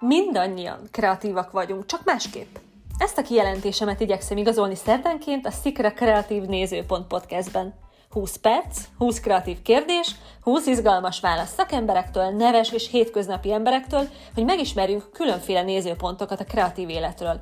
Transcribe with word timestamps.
Mindannyian 0.00 0.88
kreatívak 0.90 1.50
vagyunk, 1.50 1.86
csak 1.86 2.04
másképp. 2.04 2.56
Ezt 2.98 3.18
a 3.18 3.22
kijelentésemet 3.22 4.00
igyekszem 4.00 4.36
igazolni 4.36 4.74
szerdánként 4.74 5.46
a 5.46 5.50
Szikra 5.50 5.92
Kreatív 5.92 6.42
Nézőpont 6.42 7.06
podcastben. 7.06 7.74
20 8.10 8.36
perc, 8.36 8.84
20 8.98 9.20
kreatív 9.20 9.62
kérdés, 9.62 10.14
20 10.42 10.66
izgalmas 10.66 11.20
válasz 11.20 11.52
szakemberektől, 11.52 12.30
neves 12.30 12.72
és 12.72 12.90
hétköznapi 12.90 13.52
emberektől, 13.52 14.08
hogy 14.34 14.44
megismerjünk 14.44 15.10
különféle 15.12 15.62
nézőpontokat 15.62 16.40
a 16.40 16.44
kreatív 16.44 16.88
életről. 16.88 17.40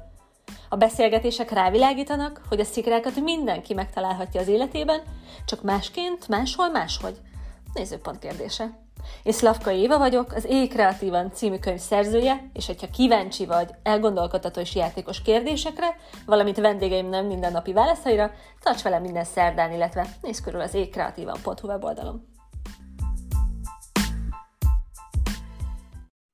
A 0.68 0.76
beszélgetések 0.76 1.50
rávilágítanak, 1.50 2.40
hogy 2.48 2.60
a 2.60 2.64
szikrákat 2.64 3.20
mindenki 3.20 3.74
megtalálhatja 3.74 4.40
az 4.40 4.48
életében, 4.48 5.02
csak 5.46 5.62
másként, 5.62 6.28
máshol, 6.28 6.68
máshogy. 6.68 7.16
Nézőpont 7.74 8.18
kérdése. 8.18 8.85
Én 9.22 9.32
Szlavka 9.32 9.70
Éva 9.70 9.98
vagyok, 9.98 10.32
az 10.32 10.44
Éj 10.44 10.66
Kreatívan 10.66 11.32
című 11.32 11.58
könyv 11.58 11.78
szerzője, 11.78 12.50
és 12.52 12.66
hogyha 12.66 12.90
kíváncsi 12.90 13.46
vagy 13.46 13.70
elgondolkodható 13.82 14.60
és 14.60 14.74
játékos 14.74 15.22
kérdésekre, 15.22 15.96
valamint 16.26 16.56
vendégeim 16.56 17.08
nem 17.08 17.26
mindennapi 17.26 17.72
válaszaira, 17.72 18.30
tarts 18.62 18.82
velem 18.82 19.02
minden 19.02 19.24
szerdán, 19.24 19.72
illetve 19.72 20.06
nézz 20.22 20.40
körül 20.40 20.60
az 20.60 20.74
éjkreatívan.hu 20.74 21.66
weboldalon. 21.66 22.34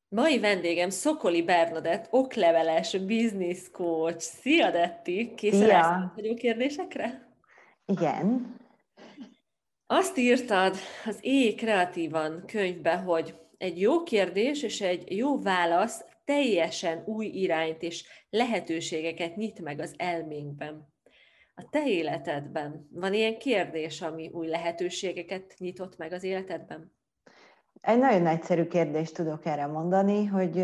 Mai 0.09 0.38
vendégem 0.38 0.91
Szokoli 0.91 1.43
Bernadett, 1.43 2.07
okleveles 2.10 2.98
business 2.98 3.70
coach. 3.70 4.18
Szia, 4.18 4.70
Detti! 4.70 5.32
Készen 5.37 5.70
állsz 5.70 6.10
a 6.16 6.34
kérdésekre? 6.34 7.29
Igen. 7.87 8.57
Azt 9.95 10.19
írtad 10.19 10.77
az 11.06 11.19
Éj 11.20 11.55
Kreatívan 11.55 12.42
könyvbe, 12.46 12.96
hogy 12.96 13.38
egy 13.59 13.80
jó 13.80 14.02
kérdés 14.02 14.62
és 14.62 14.80
egy 14.80 15.16
jó 15.16 15.41
válasz 15.41 16.05
teljesen 16.24 17.02
új 17.06 17.27
irányt 17.27 17.82
és 17.82 18.04
lehetőségeket 18.30 19.37
nyit 19.37 19.60
meg 19.60 19.80
az 19.80 19.95
elménkben. 19.96 20.88
A 21.54 21.68
te 21.70 21.87
életedben 21.87 22.88
van 22.93 23.15
ilyen 23.15 23.38
kérdés, 23.38 24.02
ami 24.02 24.30
új 24.32 24.46
lehetőségeket 24.48 25.54
nyitott 25.59 25.96
meg 25.96 26.13
az 26.13 26.23
életedben? 26.23 26.93
Egy 27.80 27.98
nagyon 27.98 28.26
egyszerű 28.26 28.66
kérdést 28.66 29.15
tudok 29.15 29.46
erre 29.46 29.66
mondani, 29.66 30.26
hogy 30.26 30.60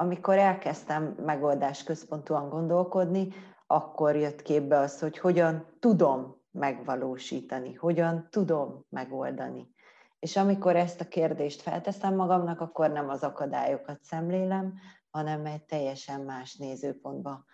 amikor 0.00 0.38
elkezdtem 0.38 1.16
megoldás 1.24 1.84
központúan 1.84 2.48
gondolkodni, 2.48 3.28
akkor 3.66 4.16
jött 4.16 4.42
képbe 4.42 4.78
az, 4.78 5.00
hogy 5.00 5.18
hogyan 5.18 5.66
tudom 5.80 6.41
megvalósítani, 6.52 7.74
hogyan 7.74 8.28
tudom 8.30 8.86
megoldani. 8.88 9.70
És 10.18 10.36
amikor 10.36 10.76
ezt 10.76 11.00
a 11.00 11.08
kérdést 11.08 11.62
felteszem 11.62 12.14
magamnak, 12.14 12.60
akkor 12.60 12.90
nem 12.90 13.08
az 13.08 13.22
akadályokat 13.22 14.02
szemlélem, 14.02 14.74
hanem 15.10 15.46
egy 15.46 15.64
teljesen 15.64 16.20
más 16.20 16.54
nézőpontba 16.56 17.44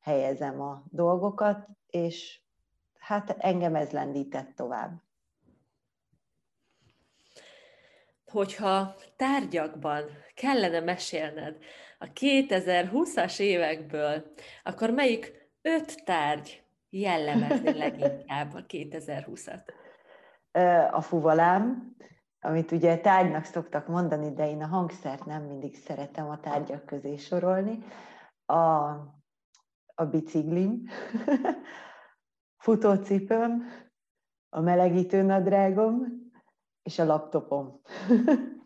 helyezem 0.00 0.60
a 0.60 0.82
dolgokat, 0.90 1.68
és 1.86 2.40
hát 2.98 3.30
engem 3.38 3.74
ez 3.74 3.90
lendített 3.90 4.54
tovább. 4.54 5.02
Hogyha 8.26 8.94
tárgyakban 9.16 10.04
kellene 10.34 10.80
mesélned 10.80 11.56
a 11.98 12.06
2020-as 12.06 13.38
évekből, 13.38 14.32
akkor 14.62 14.90
melyik 14.90 15.50
öt 15.62 16.04
tárgy 16.04 16.63
jellemezni 17.00 17.78
leginkább 17.84 18.54
a 18.54 18.64
2020-at? 18.68 19.68
A 20.90 21.00
fuvalám, 21.00 21.94
amit 22.40 22.72
ugye 22.72 22.98
tárgynak 22.98 23.44
szoktak 23.44 23.86
mondani, 23.86 24.32
de 24.32 24.48
én 24.48 24.62
a 24.62 24.66
hangszert 24.66 25.24
nem 25.24 25.42
mindig 25.42 25.76
szeretem 25.76 26.28
a 26.28 26.40
tárgyak 26.40 26.86
közé 26.86 27.16
sorolni. 27.16 27.84
A, 28.46 28.54
a 29.94 30.04
biciklim, 30.10 30.82
futócipőm, 32.64 33.62
a 34.48 34.60
melegítő 34.60 35.22
nadrágom, 35.22 36.22
és 36.82 36.98
a 36.98 37.04
laptopom. 37.04 37.80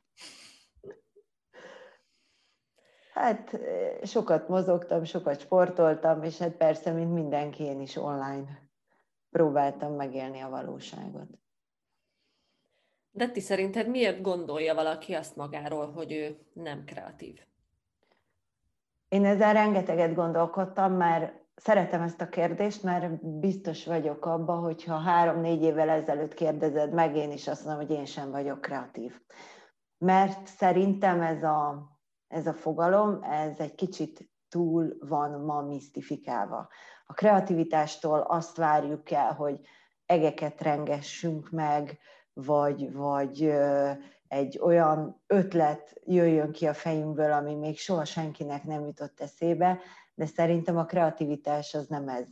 Hát 3.19 3.59
sokat 4.03 4.49
mozogtam, 4.49 5.05
sokat 5.05 5.41
sportoltam, 5.41 6.23
és 6.23 6.39
hát 6.39 6.53
persze, 6.53 6.93
mint 6.93 7.13
mindenki, 7.13 7.63
én 7.63 7.81
is 7.81 7.97
online 7.97 8.69
próbáltam 9.31 9.93
megélni 9.93 10.41
a 10.41 10.49
valóságot. 10.49 11.29
De 13.11 13.29
ti 13.29 13.41
szerinted 13.41 13.89
miért 13.89 14.23
gondolja 14.23 14.75
valaki 14.75 15.15
azt 15.15 15.37
magáról, 15.37 15.93
hogy 15.93 16.13
ő 16.13 16.39
nem 16.53 16.85
kreatív? 16.85 17.41
Én 19.09 19.25
ezzel 19.25 19.53
rengeteget 19.53 20.15
gondolkodtam, 20.15 20.93
mert 20.93 21.33
szeretem 21.55 22.03
ezt 22.03 22.21
a 22.21 22.29
kérdést, 22.29 22.83
mert 22.83 23.25
biztos 23.39 23.87
vagyok 23.87 24.27
abba, 24.27 24.55
hogyha 24.55 24.99
három-négy 24.99 25.63
évvel 25.63 25.89
ezelőtt 25.89 26.35
kérdezed 26.35 26.93
meg, 26.93 27.17
én 27.17 27.31
is 27.31 27.49
azt 27.49 27.65
mondom, 27.65 27.87
hogy 27.87 27.97
én 27.97 28.05
sem 28.05 28.31
vagyok 28.31 28.61
kreatív. 28.61 29.21
Mert 29.99 30.47
szerintem 30.47 31.21
ez 31.21 31.43
a 31.43 31.89
ez 32.29 32.47
a 32.47 32.55
fogalom, 32.55 33.23
ez 33.23 33.59
egy 33.59 33.75
kicsit 33.75 34.31
túl 34.49 34.97
van 35.01 35.41
ma 35.41 35.61
misztifikálva. 35.61 36.69
A 37.07 37.13
kreativitástól 37.13 38.21
azt 38.21 38.57
várjuk 38.57 39.11
el, 39.11 39.33
hogy 39.33 39.61
egeket 40.07 40.61
rengessünk 40.61 41.51
meg, 41.51 41.99
vagy, 42.33 42.93
vagy 42.93 43.53
egy 44.29 44.59
olyan 44.63 45.23
ötlet 45.27 46.01
jöjjön 46.05 46.53
ki 46.53 46.67
a 46.67 46.75
fejünkből, 46.75 47.33
ami 47.33 47.55
még 47.55 47.79
soha 47.79 48.05
senkinek 48.05 48.65
nem 48.65 48.87
jutott 48.87 49.21
eszébe, 49.21 49.79
de 50.15 50.27
szerintem 50.27 50.77
a 50.77 50.85
kreativitás 50.85 51.75
az 51.75 51.87
nem 51.87 52.09
ez 52.09 52.27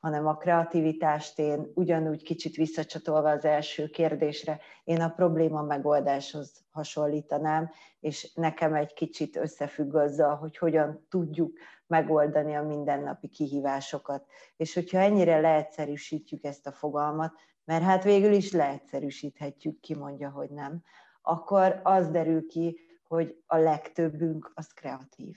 hanem 0.00 0.26
a 0.26 0.36
kreativitást 0.36 1.38
én 1.38 1.70
ugyanúgy 1.74 2.22
kicsit 2.22 2.54
visszacsatolva 2.54 3.30
az 3.30 3.44
első 3.44 3.86
kérdésre, 3.86 4.60
én 4.84 5.00
a 5.00 5.08
probléma 5.08 5.62
megoldáshoz 5.62 6.64
hasonlítanám, 6.70 7.70
és 8.00 8.32
nekem 8.34 8.74
egy 8.74 8.92
kicsit 8.92 9.36
összefügg 9.36 9.94
azzal, 9.94 10.36
hogy 10.36 10.58
hogyan 10.58 11.06
tudjuk 11.08 11.58
megoldani 11.86 12.54
a 12.54 12.62
mindennapi 12.62 13.28
kihívásokat. 13.28 14.26
És 14.56 14.74
hogyha 14.74 14.98
ennyire 14.98 15.40
leegyszerűsítjük 15.40 16.44
ezt 16.44 16.66
a 16.66 16.72
fogalmat, 16.72 17.32
mert 17.64 17.82
hát 17.82 18.04
végül 18.04 18.32
is 18.32 18.52
leegyszerűsíthetjük, 18.52 19.80
ki 19.80 19.94
mondja, 19.94 20.30
hogy 20.30 20.50
nem, 20.50 20.82
akkor 21.22 21.80
az 21.82 22.10
derül 22.10 22.46
ki, 22.46 22.80
hogy 23.08 23.42
a 23.46 23.56
legtöbbünk 23.56 24.52
az 24.54 24.66
kreatív. 24.66 25.36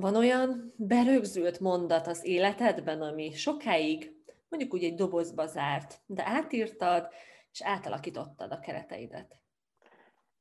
Van 0.00 0.16
olyan 0.16 0.72
berögzült 0.76 1.60
mondat 1.60 2.06
az 2.06 2.24
életedben, 2.24 3.02
ami 3.02 3.30
sokáig 3.30 4.22
mondjuk 4.48 4.74
úgy 4.74 4.84
egy 4.84 4.94
dobozba 4.94 5.46
zárt, 5.46 6.00
de 6.06 6.22
átírtad, 6.26 7.08
és 7.50 7.62
átalakítottad 7.62 8.52
a 8.52 8.58
kereteidet? 8.58 9.40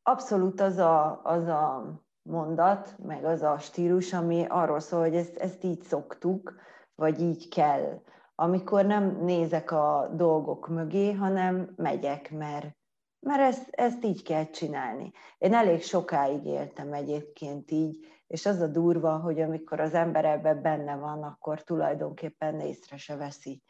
Abszolút 0.03 0.61
az 0.61 0.77
a, 0.77 1.21
az 1.23 1.47
a 1.47 1.93
mondat, 2.21 2.95
meg 2.97 3.25
az 3.25 3.41
a 3.41 3.57
stílus, 3.57 4.13
ami 4.13 4.45
arról 4.49 4.79
szól, 4.79 4.99
hogy 4.99 5.15
ezt, 5.15 5.37
ezt 5.37 5.63
így 5.63 5.81
szoktuk, 5.81 6.55
vagy 6.95 7.21
így 7.21 7.49
kell. 7.49 8.01
Amikor 8.35 8.85
nem 8.85 9.23
nézek 9.23 9.71
a 9.71 10.11
dolgok 10.15 10.67
mögé, 10.67 11.11
hanem 11.11 11.73
megyek, 11.75 12.31
mert, 12.31 12.77
mert 13.19 13.41
ezt, 13.41 13.69
ezt 13.71 14.05
így 14.05 14.23
kell 14.23 14.45
csinálni. 14.45 15.11
Én 15.37 15.53
elég 15.53 15.81
sokáig 15.81 16.45
éltem 16.45 16.93
egyébként 16.93 17.71
így, 17.71 18.07
és 18.33 18.45
az 18.45 18.59
a 18.59 18.67
durva, 18.67 19.17
hogy 19.17 19.41
amikor 19.41 19.79
az 19.79 19.93
ember 19.93 20.25
ebben 20.25 20.61
benne 20.61 20.95
van, 20.95 21.23
akkor 21.23 21.63
tulajdonképpen 21.63 22.59
észre 22.59 22.97
se 22.97 23.15
veszi, 23.15 23.63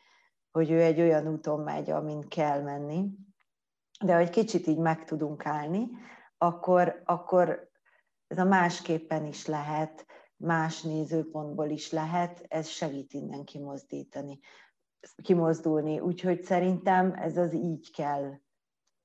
hogy 0.52 0.72
ő 0.72 0.82
egy 0.82 1.00
olyan 1.00 1.28
úton 1.28 1.60
megy, 1.60 1.90
amin 1.90 2.28
kell 2.28 2.62
menni. 2.62 3.10
De 4.06 4.16
hogy 4.16 4.30
kicsit 4.30 4.68
így 4.68 4.78
meg 4.78 5.06
tudunk 5.06 5.46
állni, 5.46 5.90
akkor, 6.38 7.02
akkor 7.06 7.70
ez 8.28 8.38
a 8.38 8.44
másképpen 8.44 9.26
is 9.26 9.46
lehet, 9.46 10.06
más 10.36 10.82
nézőpontból 10.82 11.70
is 11.70 11.92
lehet, 11.92 12.46
ez 12.48 12.68
segít 12.68 13.14
innen 13.14 13.44
kimozdítani, 13.44 14.40
kimozdulni. 15.24 16.00
Úgyhogy 16.00 16.44
szerintem 16.44 17.14
ez 17.14 17.38
az 17.38 17.54
így 17.54 17.92
kell 17.92 18.34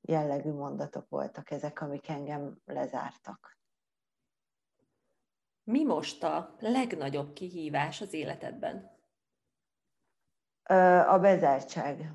jellegű 0.01 0.53
mondatok 0.53 1.09
voltak 1.09 1.51
ezek, 1.51 1.81
amik 1.81 2.09
engem 2.09 2.59
lezártak. 2.65 3.58
Mi 5.71 5.85
most 5.85 6.25
a 6.25 6.55
legnagyobb 6.59 7.33
kihívás 7.33 8.01
az 8.01 8.13
életedben? 8.13 8.91
A 11.09 11.19
bezártság. 11.19 12.13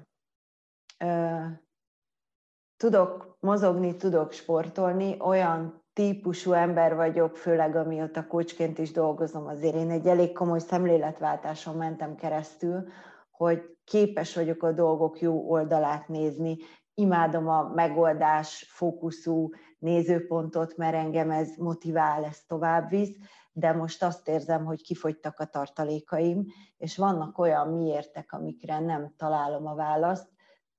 Tudok 2.78 3.38
mozogni, 3.40 3.96
tudok 3.96 4.32
sportolni, 4.32 5.16
olyan 5.20 5.84
típusú 5.94 6.52
ember 6.52 6.96
vagyok, 6.96 7.38
főleg 7.38 7.76
amióta 7.76 8.28
kocsként 8.28 8.78
is 8.78 8.92
dolgozom, 8.92 9.48
azért 9.48 9.76
én 9.76 9.90
egy 9.90 10.08
elég 10.08 10.32
komoly 10.32 10.60
szemléletváltáson 10.60 11.76
mentem 11.76 12.16
keresztül, 12.16 12.88
hogy 13.32 13.78
képes 13.84 14.36
vagyok 14.36 14.64
a 14.64 14.72
dolgok 14.72 15.20
jó 15.20 15.50
oldalát 15.50 16.08
nézni, 16.08 16.58
imádom 16.94 17.48
a 17.48 17.64
megoldás 17.74 18.66
fókuszú 18.70 19.50
nézőpontot, 19.80 20.78
mert 20.78 20.96
engem 20.96 21.32
ez 21.32 21.56
motivál, 21.58 22.24
ez 22.24 22.40
tovább 22.48 22.90
visz, 22.90 23.16
de 23.54 23.74
most 23.74 24.04
azt 24.04 24.28
érzem, 24.28 24.66
hogy 24.66 24.82
kifogytak 24.82 25.40
a 25.40 25.46
tartalékaim, 25.46 26.46
és 26.78 26.98
vannak 26.98 27.38
olyan 27.38 27.68
miértek, 27.68 28.34
amikre 28.34 28.80
nem 28.80 29.14
találom 29.18 29.68
a 29.68 29.76
választ. 29.76 30.32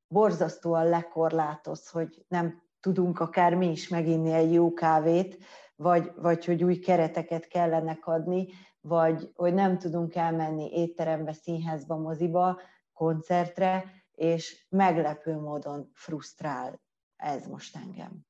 Borzasztóan 0.06 0.88
lekorlátoz, 0.88 1.88
hogy 1.88 2.24
nem 2.28 2.62
tudunk 2.80 3.20
akár 3.20 3.54
mi 3.54 3.70
is 3.70 3.88
meginni 3.88 4.32
egy 4.32 4.52
jó 4.52 4.72
kávét, 4.72 5.44
vagy, 5.76 6.12
vagy 6.16 6.44
hogy 6.44 6.64
új 6.64 6.78
kereteket 6.78 7.46
kellene 7.46 7.98
adni, 8.00 8.46
vagy 8.80 9.32
hogy 9.34 9.54
nem 9.54 9.78
tudunk 9.78 10.14
elmenni 10.14 10.70
étterembe, 10.72 11.32
színházba, 11.32 11.96
moziba, 11.96 12.60
koncertre, 12.92 13.84
és 14.12 14.66
meglepő 14.68 15.40
módon 15.40 15.90
frusztrál 15.92 16.80
ez 17.16 17.46
most 17.46 17.76
engem. 17.76 18.26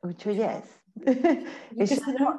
Úgyhogy 0.00 0.40
ez. 0.40 0.77
És, 1.74 1.90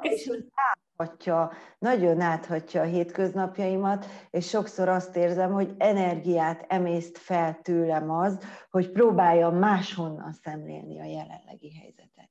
és 0.02 0.30
áthatja, 0.54 1.52
nagyon 1.78 2.20
áthatja 2.20 2.80
a 2.80 2.84
hétköznapjaimat, 2.84 4.06
és 4.30 4.48
sokszor 4.48 4.88
azt 4.88 5.16
érzem, 5.16 5.52
hogy 5.52 5.74
energiát 5.78 6.64
emészt 6.68 7.18
fel 7.18 7.60
tőlem 7.62 8.10
az, 8.10 8.38
hogy 8.70 8.90
próbáljam 8.90 9.56
máshonnan 9.56 10.32
szemlélni 10.32 11.00
a 11.00 11.04
jelenlegi 11.04 11.74
helyzetet. 11.78 12.30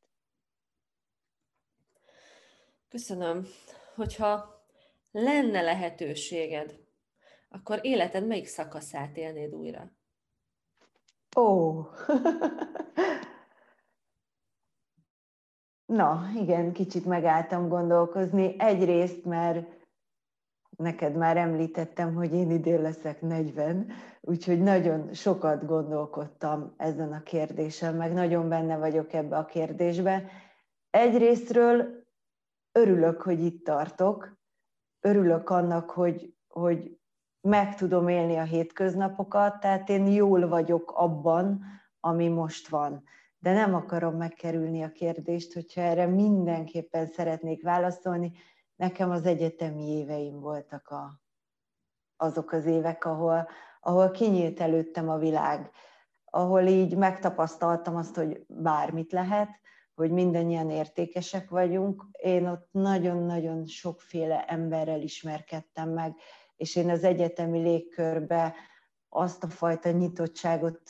Köszönöm. 2.89 3.45
Hogyha 3.95 4.63
lenne 5.11 5.61
lehetőséged, 5.61 6.79
akkor 7.49 7.79
életed 7.81 8.27
melyik 8.27 8.47
szakaszát 8.47 9.17
élnéd 9.17 9.53
újra? 9.53 9.91
Ó, 11.37 11.81
Na, 15.89 16.21
igen, 16.36 16.71
kicsit 16.71 17.06
megálltam 17.06 17.68
gondolkozni. 17.68 18.56
Egyrészt, 18.57 19.25
mert 19.25 19.68
neked 20.77 21.15
már 21.15 21.38
említettem, 21.38 22.13
hogy 22.15 22.33
én 22.33 22.51
idén 22.51 22.81
leszek 22.81 23.21
40, 23.21 23.91
úgyhogy 24.21 24.62
nagyon 24.62 25.13
sokat 25.13 25.65
gondolkodtam 25.65 26.74
ezen 26.77 27.13
a 27.13 27.24
kérdésen, 27.24 27.95
meg 27.95 28.13
nagyon 28.13 28.50
benne 28.50 28.77
vagyok 28.77 29.13
ebbe 29.13 29.38
a 29.38 29.45
kérdésbe. 29.45 30.25
Egyrésztről 30.89 32.06
örülök, 32.71 33.21
hogy 33.21 33.44
itt 33.44 33.65
tartok, 33.65 34.38
örülök 35.00 35.50
annak, 35.50 35.89
hogy, 35.89 36.33
hogy 36.47 37.00
meg 37.41 37.75
tudom 37.75 38.07
élni 38.07 38.38
a 38.38 38.44
hétköznapokat, 38.44 39.59
tehát 39.59 39.89
én 39.89 40.07
jól 40.07 40.47
vagyok 40.47 40.91
abban, 40.95 41.63
ami 42.00 42.27
most 42.27 42.68
van 42.68 43.03
de 43.39 43.53
nem 43.53 43.75
akarom 43.75 44.15
megkerülni 44.15 44.83
a 44.83 44.91
kérdést, 44.91 45.53
hogyha 45.53 45.81
erre 45.81 46.06
mindenképpen 46.06 47.07
szeretnék 47.07 47.63
válaszolni. 47.63 48.31
Nekem 48.75 49.12
az 49.12 49.25
egyetemi 49.25 49.83
éveim 49.83 50.39
voltak 50.39 50.88
a, 50.88 51.21
azok 52.18 52.51
az 52.51 52.65
évek, 52.65 53.06
ahol, 53.06 53.47
ahol 53.81 54.12
kinyílt 54.12 54.59
előttem 54.59 55.09
a 55.09 55.18
világ, 55.18 55.71
ahol 56.25 56.62
így 56.62 56.97
megtapasztaltam 56.97 57.95
azt, 57.95 58.15
hogy 58.15 58.45
bármit 58.47 59.12
lehet, 59.12 59.50
hogy 59.95 60.12
mindannyian 60.12 60.69
értékesek 60.69 61.50
vagyunk. 61.50 62.06
Én 62.12 62.47
ott 62.47 62.68
nagyon-nagyon 62.71 63.65
sokféle 63.65 64.45
emberrel 64.45 65.01
ismerkedtem 65.01 65.89
meg, 65.89 66.15
és 66.56 66.75
én 66.75 66.89
az 66.89 67.03
egyetemi 67.03 67.59
légkörbe 67.59 68.53
azt 69.09 69.44
a 69.44 69.47
fajta 69.47 69.91
nyitottságot 69.91 70.81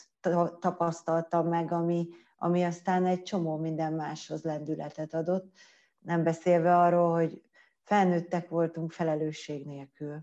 tapasztaltam 0.60 1.48
meg, 1.48 1.72
ami, 1.72 2.08
ami 2.42 2.62
aztán 2.62 3.06
egy 3.06 3.22
csomó 3.22 3.56
minden 3.56 3.92
máshoz 3.92 4.42
lendületet 4.42 5.14
adott, 5.14 5.52
nem 5.98 6.22
beszélve 6.22 6.78
arról, 6.78 7.12
hogy 7.12 7.42
felnőttek 7.82 8.48
voltunk 8.48 8.92
felelősség 8.92 9.66
nélkül. 9.66 10.22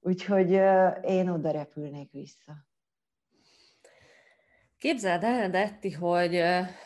Úgyhogy 0.00 0.50
én 1.02 1.28
oda 1.28 1.50
repülnék 1.50 2.10
vissza. 2.12 2.68
Képzeld 4.78 5.24
el, 5.24 5.50
Detti, 5.50 5.92
hogy 5.92 6.42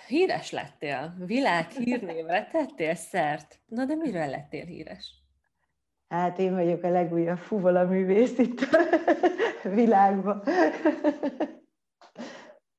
híres 0.07 0.51
lettél, 0.51 1.15
világ 1.19 1.71
hírnévre 1.71 2.49
tettél 2.53 2.95
szert. 2.95 3.61
Na 3.67 3.85
de 3.85 3.95
miről 3.95 4.27
lettél 4.27 4.65
híres? 4.65 5.23
Hát 6.09 6.39
én 6.39 6.55
vagyok 6.55 6.83
a 6.83 6.91
legújabb 6.91 7.39
fuvola 7.39 7.85
művész 7.85 8.39
itt 8.39 8.61
a 9.63 9.69
világban. 9.69 10.43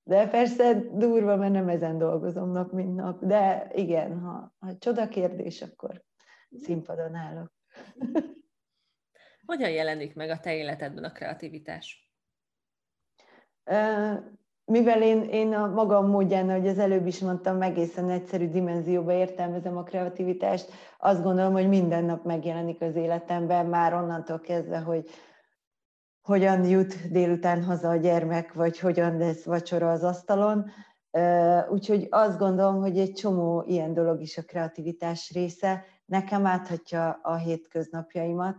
De 0.07 0.28
persze 0.28 0.74
durva, 0.74 1.36
mert 1.36 1.52
nem 1.52 1.69
ezen 1.69 1.98
dolgozom 1.98 2.52
nap, 2.52 2.72
mint 2.72 2.96
nap. 2.96 3.25
De 3.25 3.72
igen, 3.74 4.19
ha, 4.19 4.54
ha 4.60 4.78
csoda 4.78 5.07
kérdés, 5.07 5.62
akkor 5.62 6.04
színpadon 6.52 7.16
állok. 7.16 7.52
Hogyan 9.46 9.69
jelenik 9.69 10.16
meg 10.16 10.30
a 10.30 10.40
te 10.40 10.56
életedben 10.56 11.04
a 11.04 11.12
kreativitás? 11.12 12.12
Mivel 14.66 15.02
én, 15.02 15.24
én 15.24 15.54
a 15.54 15.68
magam 15.68 16.10
módján, 16.10 16.50
ahogy 16.50 16.68
az 16.68 16.80
előbb 16.80 17.06
is 17.06 17.19
mondtam, 17.19 17.62
egészen 17.62 18.10
egyszerű 18.10 18.50
dimenzióba 18.50 19.13
értelmezem 19.13 19.78
a 19.78 19.84
kreativitást, 19.84 20.72
azt 20.98 21.24
gondolom, 21.24 21.54
hogy 21.54 21.68
minden 21.68 22.04
nap 22.04 22.25
megjelenik 22.25 22.81
az 22.81 22.96
életemben, 22.96 23.66
már 23.66 23.94
onnantól 23.94 24.40
kezdve, 24.40 24.80
hogy 24.80 25.10
hogyan 26.25 26.66
jut 26.66 27.12
délután 27.12 27.63
haza 27.63 27.89
a 27.89 27.95
gyermek, 27.95 28.54
vagy 28.54 28.80
hogyan 28.80 29.18
lesz 29.18 29.44
vacsora 29.44 29.92
az 29.92 30.04
asztalon. 30.04 30.72
Úgyhogy 31.69 32.07
azt 32.10 32.38
gondolom, 32.38 32.75
hogy 32.75 33.00
egy 33.00 33.13
csomó 33.13 33.63
ilyen 33.68 33.94
dolog 33.94 34.22
is 34.22 34.38
a 34.38 34.44
kreativitás 34.44 35.31
része. 35.31 35.86
Nekem 36.06 36.45
áthatja 36.45 37.19
a 37.22 37.36
hétköznapjaimat. 37.36 38.57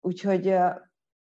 Úgyhogy 0.00 0.48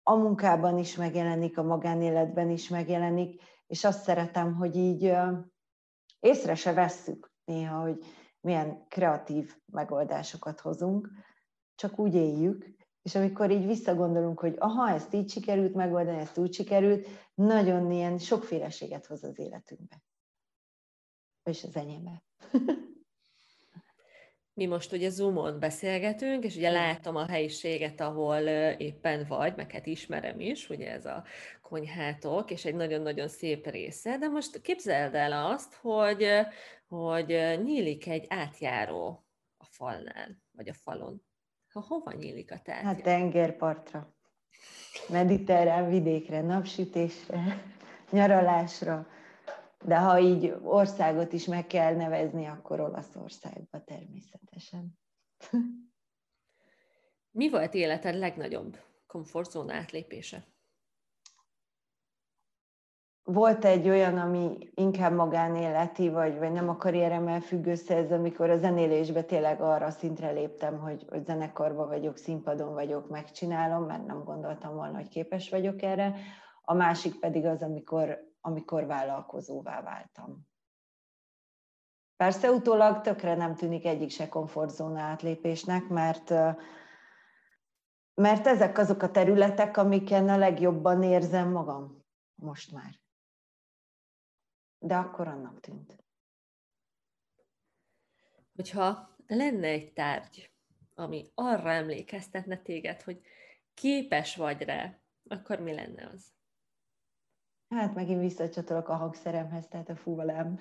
a 0.02 0.14
munkában 0.14 0.78
is 0.78 0.96
megjelenik, 0.96 1.58
a 1.58 1.62
magánéletben 1.62 2.50
is 2.50 2.68
megjelenik, 2.68 3.42
és 3.66 3.84
azt 3.84 4.02
szeretem, 4.02 4.54
hogy 4.54 4.76
így 4.76 5.16
észre 6.20 6.54
se 6.54 6.72
vesszük 6.72 7.32
néha, 7.44 7.80
hogy 7.80 8.04
milyen 8.40 8.86
kreatív 8.88 9.56
megoldásokat 9.72 10.60
hozunk, 10.60 11.10
csak 11.74 11.98
úgy 11.98 12.14
éljük, 12.14 12.81
és 13.02 13.14
amikor 13.14 13.50
így 13.50 13.66
visszagondolunk, 13.66 14.40
hogy 14.40 14.54
aha, 14.58 14.90
ezt 14.90 15.14
így 15.14 15.30
sikerült 15.30 15.74
megoldani, 15.74 16.18
ezt 16.18 16.38
úgy 16.38 16.54
sikerült, 16.54 17.06
nagyon 17.34 17.90
ilyen 17.90 18.18
sokféleséget 18.18 19.06
hoz 19.06 19.24
az 19.24 19.38
életünkbe. 19.38 20.02
És 21.42 21.64
az 21.64 21.76
enyémbe. 21.76 22.22
Mi 24.54 24.66
most 24.66 24.92
ugye 24.92 25.10
Zoomon 25.10 25.58
beszélgetünk, 25.58 26.44
és 26.44 26.56
ugye 26.56 26.70
látom 26.70 27.16
a 27.16 27.26
helyiséget, 27.26 28.00
ahol 28.00 28.40
éppen 28.78 29.26
vagy, 29.28 29.56
meg 29.56 29.70
hát 29.70 29.86
ismerem 29.86 30.40
is, 30.40 30.70
ugye 30.70 30.90
ez 30.90 31.06
a 31.06 31.24
konyhátok, 31.60 32.50
és 32.50 32.64
egy 32.64 32.74
nagyon-nagyon 32.74 33.28
szép 33.28 33.66
része, 33.66 34.18
de 34.18 34.28
most 34.28 34.60
képzeld 34.60 35.14
el 35.14 35.46
azt, 35.46 35.74
hogy, 35.74 36.26
hogy 36.88 37.26
nyílik 37.62 38.06
egy 38.06 38.24
átjáró 38.28 39.26
a 39.56 39.64
falnál, 39.64 40.42
vagy 40.50 40.68
a 40.68 40.74
falon. 40.74 41.22
Ha 41.72 41.80
hova 41.80 42.12
nyílik 42.12 42.52
a 42.52 42.58
tárgya? 42.58 42.86
Hát 42.86 43.02
tengerpartra, 43.02 44.14
mediterrán 45.08 45.88
vidékre, 45.88 46.40
napsütésre, 46.40 47.62
nyaralásra. 48.10 49.06
De 49.84 49.98
ha 49.98 50.18
így 50.18 50.54
országot 50.62 51.32
is 51.32 51.44
meg 51.44 51.66
kell 51.66 51.94
nevezni, 51.94 52.46
akkor 52.46 52.80
Olaszországba 52.80 53.84
természetesen. 53.84 54.98
Mi 57.30 57.50
volt 57.50 57.74
életed 57.74 58.14
legnagyobb 58.14 58.78
komfortzóna 59.06 59.74
átlépése? 59.74 60.46
Volt 63.24 63.64
egy 63.64 63.88
olyan, 63.88 64.18
ami 64.18 64.70
inkább 64.74 65.12
magánéleti, 65.12 66.08
vagy, 66.08 66.38
vagy 66.38 66.52
nem 66.52 66.68
a 66.68 66.76
karrieremmel 66.76 67.40
függ 67.40 67.66
össze, 67.66 67.96
ez 67.96 68.12
amikor 68.12 68.50
a 68.50 68.56
zenélésbe 68.56 69.22
tényleg 69.22 69.60
arra 69.60 69.90
szintre 69.90 70.30
léptem, 70.30 70.78
hogy, 70.78 71.06
hogy 71.08 71.24
zenekarban 71.24 71.88
vagyok, 71.88 72.16
színpadon 72.16 72.72
vagyok, 72.72 73.08
megcsinálom, 73.08 73.84
mert 73.84 74.06
nem 74.06 74.24
gondoltam 74.24 74.74
volna, 74.74 74.96
hogy 74.96 75.08
képes 75.08 75.50
vagyok 75.50 75.82
erre. 75.82 76.14
A 76.62 76.74
másik 76.74 77.20
pedig 77.20 77.44
az, 77.46 77.62
amikor, 77.62 78.18
amikor 78.40 78.86
vállalkozóvá 78.86 79.82
váltam. 79.82 80.50
Persze 82.16 82.50
utólag 82.50 83.00
tökre 83.00 83.34
nem 83.34 83.54
tűnik 83.54 83.86
egyik 83.86 84.10
se 84.10 84.28
komfortzóna 84.28 85.00
átlépésnek, 85.00 85.88
mert, 85.88 86.30
mert 88.14 88.46
ezek 88.46 88.78
azok 88.78 89.02
a 89.02 89.10
területek, 89.10 89.76
amiken 89.76 90.28
a 90.28 90.36
legjobban 90.36 91.02
érzem 91.02 91.50
magam 91.50 92.04
most 92.34 92.72
már 92.72 93.01
de 94.82 94.96
akkor 94.96 95.28
annak 95.28 95.60
tűnt. 95.60 96.04
Hogyha 98.54 99.16
lenne 99.26 99.66
egy 99.66 99.92
tárgy, 99.92 100.52
ami 100.94 101.30
arra 101.34 101.70
emlékeztetne 101.70 102.56
téged, 102.56 103.02
hogy 103.02 103.20
képes 103.74 104.36
vagy 104.36 104.62
rá, 104.62 105.00
akkor 105.28 105.60
mi 105.60 105.74
lenne 105.74 106.06
az? 106.06 106.32
Hát 107.68 107.94
megint 107.94 108.20
visszacsatolok 108.20 108.88
a 108.88 108.96
hangszeremhez, 108.96 109.68
tehát 109.68 109.88
a 109.88 109.96
fuvalám. 109.96 110.58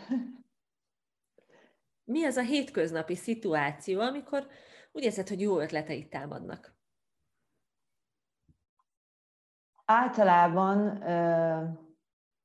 Mi 2.04 2.26
az 2.26 2.36
a 2.36 2.42
hétköznapi 2.42 3.16
szituáció, 3.16 4.00
amikor 4.00 4.48
úgy 4.92 5.04
érzed, 5.04 5.28
hogy 5.28 5.42
jó 5.42 5.60
ötleteid 5.60 6.08
támadnak? 6.08 6.76
Általában 9.86 11.04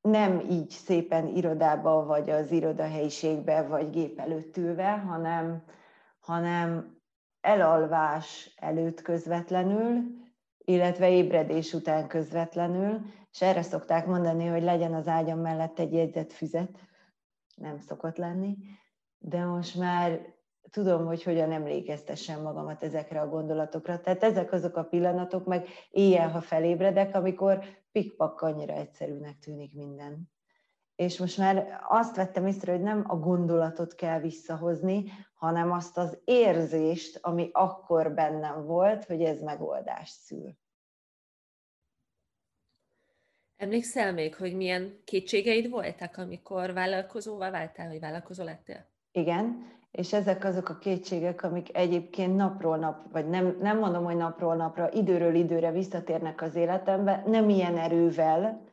nem 0.06 0.40
így 0.50 0.70
szépen 0.70 1.26
irodába, 1.26 2.04
vagy 2.04 2.30
az 2.30 2.50
irodahelyiségbe, 2.50 3.62
vagy 3.62 3.90
gép 3.90 4.18
előtt 4.18 4.56
ülve, 4.56 4.90
hanem, 4.90 5.62
hanem 6.20 6.96
elalvás 7.40 8.54
előtt 8.56 9.02
közvetlenül, 9.02 10.02
illetve 10.58 11.10
ébredés 11.10 11.72
után 11.72 12.06
közvetlenül, 12.06 13.00
és 13.32 13.42
erre 13.42 13.62
szokták 13.62 14.06
mondani, 14.06 14.46
hogy 14.46 14.62
legyen 14.62 14.94
az 14.94 15.08
ágyam 15.08 15.38
mellett 15.38 15.78
egy 15.78 15.92
jegyzett 15.92 16.32
füzet, 16.32 16.78
nem 17.54 17.78
szokott 17.78 18.16
lenni, 18.16 18.56
de 19.18 19.44
most 19.44 19.78
már 19.78 20.35
tudom, 20.70 21.06
hogy 21.06 21.22
hogyan 21.22 21.52
emlékeztessem 21.52 22.42
magamat 22.42 22.82
ezekre 22.82 23.20
a 23.20 23.28
gondolatokra. 23.28 24.00
Tehát 24.00 24.22
ezek 24.22 24.52
azok 24.52 24.76
a 24.76 24.84
pillanatok, 24.84 25.46
meg 25.46 25.68
éjjel, 25.90 26.30
ha 26.30 26.40
felébredek, 26.40 27.14
amikor 27.14 27.64
pikpak 27.92 28.40
annyira 28.40 28.72
egyszerűnek 28.72 29.38
tűnik 29.38 29.74
minden. 29.74 30.30
És 30.96 31.18
most 31.18 31.38
már 31.38 31.80
azt 31.88 32.16
vettem 32.16 32.46
észre, 32.46 32.72
hogy 32.72 32.82
nem 32.82 33.04
a 33.06 33.16
gondolatot 33.16 33.94
kell 33.94 34.20
visszahozni, 34.20 35.04
hanem 35.34 35.72
azt 35.72 35.98
az 35.98 36.18
érzést, 36.24 37.18
ami 37.22 37.48
akkor 37.52 38.14
bennem 38.14 38.64
volt, 38.66 39.04
hogy 39.04 39.22
ez 39.22 39.40
megoldást 39.40 40.14
szül. 40.14 40.56
Emlékszel 43.56 44.12
még, 44.12 44.34
hogy 44.34 44.56
milyen 44.56 45.00
kétségeid 45.04 45.70
voltak, 45.70 46.16
amikor 46.16 46.72
vállalkozóvá 46.72 47.50
váltál, 47.50 47.88
vagy 47.88 48.00
vállalkozó 48.00 48.44
lettél? 48.44 48.86
Igen, 49.12 49.74
és 49.96 50.12
ezek 50.12 50.44
azok 50.44 50.68
a 50.68 50.78
kétségek, 50.78 51.42
amik 51.42 51.76
egyébként 51.76 52.36
napról 52.36 52.76
nap, 52.76 53.12
vagy 53.12 53.28
nem, 53.28 53.56
nem 53.60 53.78
mondom, 53.78 54.04
hogy 54.04 54.16
napról 54.16 54.54
napra, 54.54 54.92
időről 54.92 55.34
időre 55.34 55.70
visszatérnek 55.70 56.42
az 56.42 56.54
életembe, 56.54 57.22
nem 57.26 57.48
ilyen 57.48 57.78
erővel, 57.78 58.64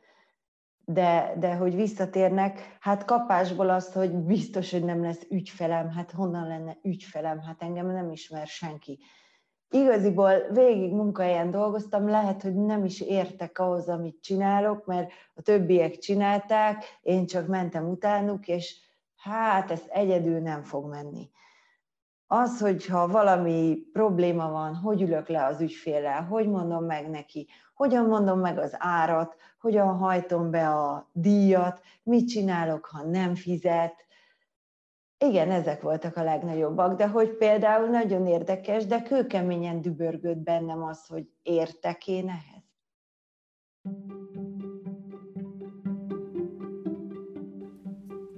de, 0.84 1.34
de 1.38 1.54
hogy 1.54 1.74
visszatérnek, 1.74 2.76
hát 2.80 3.04
kapásból 3.04 3.68
azt, 3.70 3.92
hogy 3.92 4.10
biztos, 4.10 4.70
hogy 4.70 4.84
nem 4.84 5.02
lesz 5.02 5.26
ügyfelem, 5.30 5.90
hát 5.90 6.10
honnan 6.10 6.48
lenne 6.48 6.76
ügyfelem, 6.82 7.40
hát 7.40 7.62
engem 7.62 7.86
nem 7.86 8.10
ismer 8.10 8.46
senki. 8.46 8.98
Igaziból 9.70 10.32
végig 10.52 10.92
munkahelyen 10.92 11.50
dolgoztam, 11.50 12.08
lehet, 12.08 12.42
hogy 12.42 12.54
nem 12.54 12.84
is 12.84 13.00
értek 13.00 13.58
ahhoz, 13.58 13.88
amit 13.88 14.22
csinálok, 14.22 14.86
mert 14.86 15.10
a 15.34 15.42
többiek 15.42 15.98
csinálták, 15.98 16.84
én 17.02 17.26
csak 17.26 17.46
mentem 17.46 17.88
utánuk, 17.88 18.48
és 18.48 18.83
hát 19.24 19.70
ez 19.70 19.82
egyedül 19.88 20.38
nem 20.38 20.62
fog 20.62 20.88
menni. 20.88 21.30
Az, 22.26 22.60
hogyha 22.60 23.08
valami 23.08 23.78
probléma 23.92 24.50
van, 24.50 24.74
hogy 24.74 25.02
ülök 25.02 25.28
le 25.28 25.44
az 25.44 25.60
ügyféllel, 25.60 26.22
hogy 26.22 26.48
mondom 26.48 26.84
meg 26.84 27.10
neki, 27.10 27.48
hogyan 27.74 28.06
mondom 28.06 28.40
meg 28.40 28.58
az 28.58 28.74
árat, 28.78 29.36
hogyan 29.58 29.96
hajtom 29.96 30.50
be 30.50 30.68
a 30.68 31.10
díjat, 31.12 31.80
mit 32.02 32.28
csinálok, 32.28 32.84
ha 32.84 33.02
nem 33.02 33.34
fizet. 33.34 33.94
Igen, 35.18 35.50
ezek 35.50 35.82
voltak 35.82 36.16
a 36.16 36.22
legnagyobbak, 36.22 36.96
de 36.96 37.08
hogy 37.08 37.36
például 37.36 37.86
nagyon 37.86 38.26
érdekes, 38.26 38.86
de 38.86 39.02
kőkeményen 39.02 39.80
dübörgött 39.80 40.38
bennem 40.38 40.82
az, 40.82 41.06
hogy 41.06 41.28
értek 41.42 42.06
én 42.06 42.28
ehhez. 42.28 42.62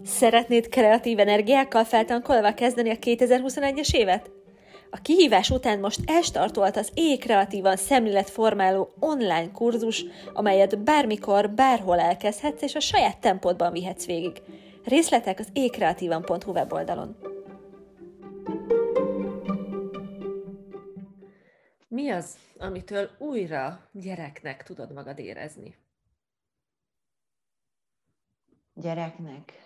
Szeretnéd 0.06 0.68
kreatív 0.68 1.18
energiákkal 1.18 1.84
feltankolva 1.84 2.54
kezdeni 2.54 2.90
a 2.90 2.94
2021-es 2.94 3.94
évet? 3.94 4.30
A 4.90 5.00
kihívás 5.00 5.50
után 5.50 5.78
most 5.78 6.00
elstartolt 6.06 6.76
az 6.76 6.92
e-kreatívan 6.94 7.76
szemléletformáló 7.76 8.94
online 8.98 9.50
kurzus, 9.52 10.04
amelyet 10.32 10.78
bármikor, 10.78 11.50
bárhol 11.50 12.00
elkezdhetsz, 12.00 12.62
és 12.62 12.74
a 12.74 12.80
saját 12.80 13.18
tempódban 13.18 13.72
vihetsz 13.72 14.06
végig. 14.06 14.42
Részletek 14.84 15.38
az 15.38 15.48
e-kreatívan.hu 15.54 16.52
weboldalon. 16.52 17.16
Mi 21.88 22.10
az, 22.10 22.38
amitől 22.58 23.10
újra 23.18 23.88
gyereknek 23.92 24.62
tudod 24.62 24.92
magad 24.92 25.18
érezni? 25.18 25.76
Gyereknek? 28.74 29.65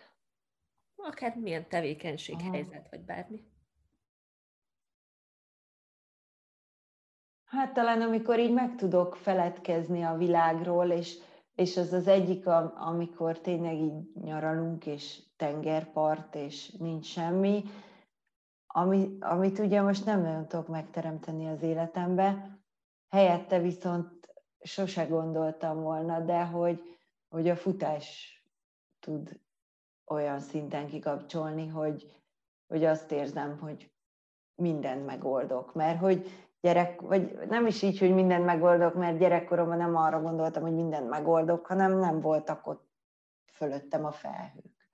Akár 1.03 1.37
milyen 1.37 1.69
tevékenység, 1.69 2.37
Aha. 2.39 2.53
helyzet, 2.53 2.89
vagy 2.91 3.01
bármi. 3.01 3.45
Hát 7.45 7.73
talán 7.73 8.01
amikor 8.01 8.39
így 8.39 8.53
meg 8.53 8.77
tudok 8.77 9.17
feledkezni 9.17 10.03
a 10.03 10.17
világról, 10.17 10.91
és, 10.91 11.19
és 11.55 11.77
az 11.77 11.93
az 11.93 12.07
egyik, 12.07 12.47
amikor 12.47 13.41
tényleg 13.41 13.75
így 13.75 14.13
nyaralunk, 14.15 14.87
és 14.87 15.23
tengerpart, 15.37 16.35
és 16.35 16.71
nincs 16.71 17.07
semmi, 17.07 17.65
ami, 18.67 19.17
amit 19.21 19.59
ugye 19.59 19.81
most 19.81 20.05
nem 20.05 20.23
nagyon 20.23 20.49
tudok 20.49 20.69
megteremteni 20.69 21.49
az 21.49 21.63
életembe, 21.63 22.59
helyette 23.09 23.59
viszont 23.59 24.29
sose 24.61 25.05
gondoltam 25.05 25.81
volna, 25.81 26.21
de 26.21 26.45
hogy, 26.45 26.81
hogy 27.29 27.49
a 27.49 27.57
futás 27.57 28.39
tud 29.01 29.41
olyan 30.11 30.41
szinten 30.41 30.87
kikapcsolni, 30.87 31.69
hogy, 31.69 32.23
hogy 32.67 32.85
azt 32.85 33.13
érzem, 33.13 33.59
hogy 33.59 33.93
mindent 34.55 35.07
megoldok. 35.07 35.75
Mert 35.75 35.99
hogy 35.99 36.29
gyerek, 36.61 37.01
vagy 37.01 37.39
nem 37.49 37.67
is 37.67 37.83
így, 37.83 37.99
hogy 37.99 38.15
mindent 38.15 38.45
megoldok, 38.45 38.95
mert 38.95 39.19
gyerekkoromban 39.19 39.77
nem 39.77 39.97
arra 39.97 40.21
gondoltam, 40.21 40.63
hogy 40.63 40.75
mindent 40.75 41.09
megoldok, 41.09 41.67
hanem 41.67 41.99
nem 41.99 42.21
voltak 42.21 42.67
ott 42.67 42.89
fölöttem 43.53 44.05
a 44.05 44.13
felhők. 44.13 44.89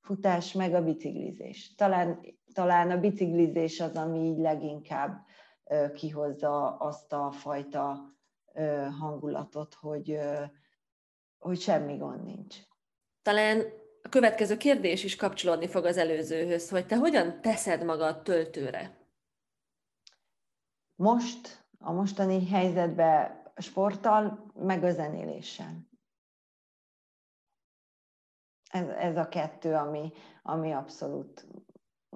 Futás 0.00 0.52
meg 0.52 0.74
a 0.74 0.84
biciklizés. 0.84 1.74
Talán, 1.74 2.20
talán 2.52 2.90
a 2.90 3.00
biciklizés 3.00 3.80
az, 3.80 3.96
ami 3.96 4.18
így 4.18 4.38
leginkább 4.38 5.24
kihozza 5.94 6.76
azt 6.76 7.12
a 7.12 7.30
fajta 7.30 8.12
hangulatot, 9.00 9.74
hogy, 9.74 10.18
hogy 11.38 11.60
semmi 11.60 11.96
gond 11.96 12.24
nincs. 12.24 12.56
Talán 13.22 13.81
a 14.02 14.08
következő 14.08 14.56
kérdés 14.56 15.04
is 15.04 15.16
kapcsolódni 15.16 15.68
fog 15.68 15.84
az 15.84 15.96
előzőhöz, 15.96 16.70
hogy 16.70 16.86
te 16.86 16.96
hogyan 16.96 17.40
teszed 17.40 17.84
magad 17.84 18.22
töltőre? 18.22 18.96
Most, 20.94 21.66
a 21.78 21.92
mostani 21.92 22.48
helyzetben 22.48 23.42
sporttal, 23.56 24.52
meg 24.54 24.84
a 24.84 24.90
zenéléssel. 24.90 25.90
Ez, 28.70 28.88
ez 28.88 29.16
a 29.16 29.28
kettő, 29.28 29.74
ami, 29.74 30.12
ami 30.42 30.72
abszolút 30.72 31.46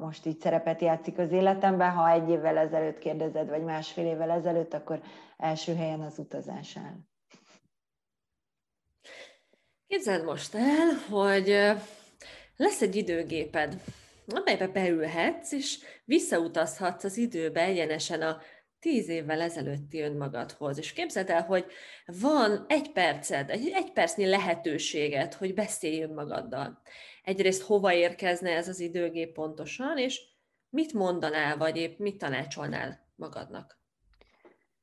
most 0.01 0.27
így 0.27 0.41
szerepet 0.41 0.81
játszik 0.81 1.19
az 1.19 1.31
életemben. 1.31 1.91
Ha 1.91 2.11
egy 2.11 2.29
évvel 2.29 2.57
ezelőtt 2.57 2.99
kérdezed, 2.99 3.49
vagy 3.49 3.63
másfél 3.63 4.07
évvel 4.07 4.31
ezelőtt, 4.31 4.75
akkor 4.75 5.03
első 5.37 5.75
helyen 5.75 6.01
az 6.01 6.19
utazás 6.19 6.77
áll. 6.77 6.97
Képzeld 9.89 10.25
most 10.25 10.55
el, 10.55 10.93
hogy 11.11 11.47
lesz 12.57 12.83
egy 12.83 12.97
időgéped, 12.97 13.81
amelybe 14.27 14.69
beülhetsz, 14.69 15.53
és 15.53 15.79
visszautazhatsz 16.05 17.05
az 17.05 17.17
időbe 17.17 17.61
egyenesen 17.61 18.23
a 18.23 18.41
tíz 18.81 19.09
évvel 19.09 19.41
ezelőtti 19.41 20.01
önmagadhoz. 20.01 20.79
És 20.79 20.93
képzeld 20.93 21.31
el, 21.31 21.43
hogy 21.43 21.67
van 22.07 22.65
egy 22.69 22.93
perced, 22.93 23.51
egy, 23.51 23.71
egy 23.75 23.93
percnyi 23.93 24.27
lehetőséged, 24.27 25.35
hogy 25.35 25.55
beszélj 25.55 26.03
önmagaddal. 26.03 26.81
Egyrészt 27.23 27.63
hova 27.63 27.93
érkezne 27.93 28.51
ez 28.51 28.69
az 28.69 28.81
időgép 28.81 29.33
pontosan, 29.33 29.99
és 29.99 30.21
mit 30.71 30.93
mondanál, 30.93 31.57
vagy 31.57 31.77
épp 31.77 31.99
mit 31.99 32.19
tanácsolnál 32.19 33.09
magadnak? 33.17 33.79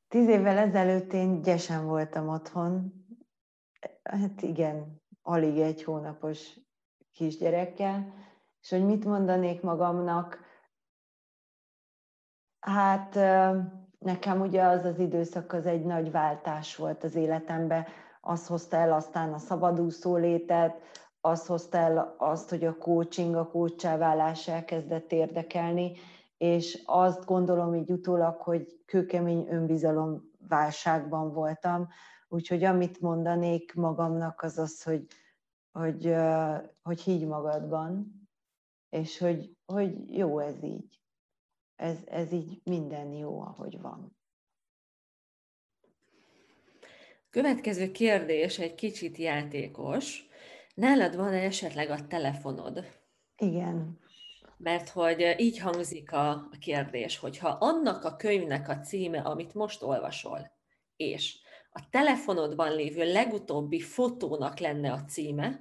Tíz 0.08 0.28
évvel 0.28 0.58
ezelőtt 0.58 1.14
én 1.14 1.42
gyesen 1.42 1.86
voltam 1.86 2.28
otthon, 2.28 3.03
hát 4.04 4.42
igen, 4.42 5.02
alig 5.22 5.60
egy 5.60 5.84
hónapos 5.84 6.60
kisgyerekkel, 7.12 8.14
és 8.62 8.70
hogy 8.70 8.86
mit 8.86 9.06
mondanék 9.06 9.62
magamnak, 9.62 10.40
hát 12.60 13.16
nekem 14.00 14.42
ugye 14.42 14.64
az 14.64 14.86
az 14.86 15.00
időszak 15.00 15.54
az 15.54 15.66
egy 15.66 15.86
nagy 15.86 16.12
váltás 16.12 16.76
volt 16.76 17.04
az 17.04 17.16
életemben, 17.16 17.86
az 18.22 18.48
hozta 18.48 18.78
el 18.78 18.94
aztán 18.94 19.34
a 19.34 19.38
szabadúszó 19.38 20.16
létet, 20.16 20.82
az 21.22 21.46
hozta 21.46 21.78
el 21.78 22.16
azt, 22.18 22.50
hogy 22.50 22.66
a 22.66 22.78
coaching, 22.78 23.36
a 23.36 23.48
coacháválás 23.48 24.48
elkezdett 24.48 25.12
érdekelni, 25.12 25.92
és 26.38 26.84
azt 26.86 27.26
gondolom 27.26 27.76
így 27.76 27.92
utólag, 27.92 28.42
hogy 28.42 28.82
kőkemény 28.86 29.48
önbizalom 29.50 30.32
válságban 30.48 31.34
voltam, 31.34 31.88
Úgyhogy 32.34 32.64
amit 32.64 33.00
mondanék 33.00 33.74
magamnak 33.74 34.42
az 34.42 34.58
az, 34.58 34.84
hogy, 34.84 35.08
hogy, 35.72 36.14
hogy 36.82 37.02
higgy 37.02 37.26
magadban, 37.26 38.14
és 38.90 39.18
hogy, 39.18 39.58
hogy 39.66 40.18
jó 40.18 40.40
ez 40.40 40.64
így. 40.64 41.02
Ez, 41.76 41.98
ez 42.06 42.32
így 42.32 42.62
minden 42.64 43.12
jó, 43.12 43.42
ahogy 43.42 43.82
van. 43.82 44.18
Következő 47.30 47.92
kérdés 47.92 48.60
egy 48.60 48.76
kicsit 48.76 49.18
játékos. 49.18 50.28
Nálad 50.76 51.16
van 51.16 51.34
-e 51.34 51.44
esetleg 51.44 51.90
a 51.90 52.08
telefonod? 52.08 52.86
Igen. 53.38 54.00
Mert 54.58 54.90
hogy 54.90 55.36
így 55.38 55.60
hangzik 55.60 56.12
a, 56.12 56.30
a 56.30 56.58
kérdés, 56.60 57.18
hogyha 57.18 57.50
annak 57.50 58.04
a 58.04 58.16
könyvnek 58.16 58.70
a 58.70 58.80
címe, 58.80 59.20
amit 59.20 59.54
most 59.54 59.82
olvasol, 59.82 60.52
és 60.96 61.42
a 61.74 61.90
telefonodban 61.90 62.76
lévő 62.76 63.12
legutóbbi 63.12 63.80
fotónak 63.80 64.60
lenne 64.60 64.92
a 64.92 65.04
címe, 65.08 65.60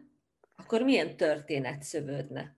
akkor 0.57 0.83
milyen 0.83 1.17
történet 1.17 1.83
szövődne? 1.83 2.57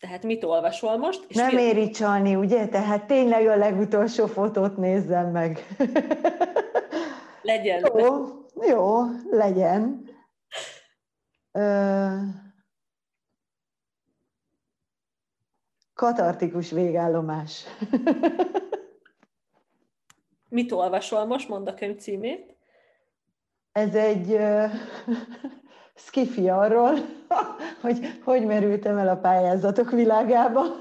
Tehát 0.00 0.22
mit 0.22 0.44
olvasol 0.44 0.96
most? 0.96 1.24
És 1.28 1.36
Nem 1.36 1.54
mi... 1.54 1.62
éri 1.62 1.90
csalni, 1.90 2.34
ugye? 2.34 2.68
Tehát 2.68 3.06
tényleg 3.06 3.46
a 3.46 3.56
legutolsó 3.56 4.26
fotót 4.26 4.76
nézzem 4.76 5.30
meg. 5.30 5.66
Legyen. 7.42 7.92
Jó, 7.96 8.26
jó 8.68 9.02
legyen. 9.30 10.08
Ö... 11.52 12.06
Katartikus 15.94 16.70
végállomás. 16.70 17.64
Mit 20.48 20.72
olvasol 20.72 21.24
most? 21.24 21.48
Mondd 21.48 21.68
a 21.68 21.74
könyv 21.74 21.96
címét. 21.96 22.57
Ez 23.78 23.94
egy 23.94 24.30
uh, 24.30 24.70
skifi 26.06 26.48
arról, 26.48 26.94
hogy 27.82 28.20
hogy 28.24 28.46
merültem 28.46 28.96
el 28.96 29.08
a 29.08 29.16
pályázatok 29.16 29.90
világába. 29.90 30.62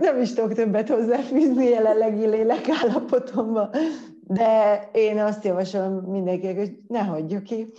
Nem 0.00 0.20
is 0.20 0.32
tudok 0.32 0.54
többet 0.54 0.88
hozzáfűzni 0.88 1.64
jelenlegi 1.64 2.26
lélekállapotomban, 2.26 3.70
de 4.20 4.82
én 4.92 5.18
azt 5.18 5.44
javaslom 5.44 5.92
mindenkinek, 5.92 6.56
hogy 6.56 6.78
ne 6.88 7.00
hagyjuk 7.00 7.42
ki. 7.42 7.72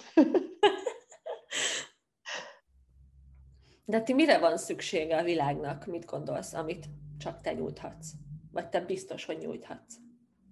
De 3.85 4.01
ti 4.01 4.13
mire 4.13 4.39
van 4.39 4.57
szüksége 4.57 5.17
a 5.17 5.23
világnak, 5.23 5.85
mit 5.85 6.05
gondolsz, 6.05 6.53
amit 6.53 6.85
csak 7.21 7.41
te 7.41 7.53
nyújthatsz? 7.53 8.11
Vagy 8.51 8.69
te 8.69 8.79
biztos, 8.79 9.25
hogy 9.25 9.37
nyújthatsz? 9.37 9.95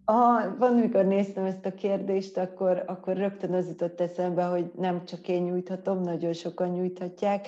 Ah, 0.05 0.57
van, 0.57 0.77
amikor 0.77 1.05
néztem 1.05 1.45
ezt 1.45 1.65
a 1.65 1.73
kérdést, 1.73 2.37
akkor, 2.37 2.83
akkor 2.87 3.17
rögtön 3.17 3.53
az 3.53 3.67
jutott 3.67 4.01
eszembe, 4.01 4.43
hogy 4.43 4.71
nem 4.75 5.05
csak 5.05 5.27
én 5.27 5.43
nyújthatom, 5.43 6.01
nagyon 6.01 6.33
sokan 6.33 6.69
nyújthatják. 6.69 7.47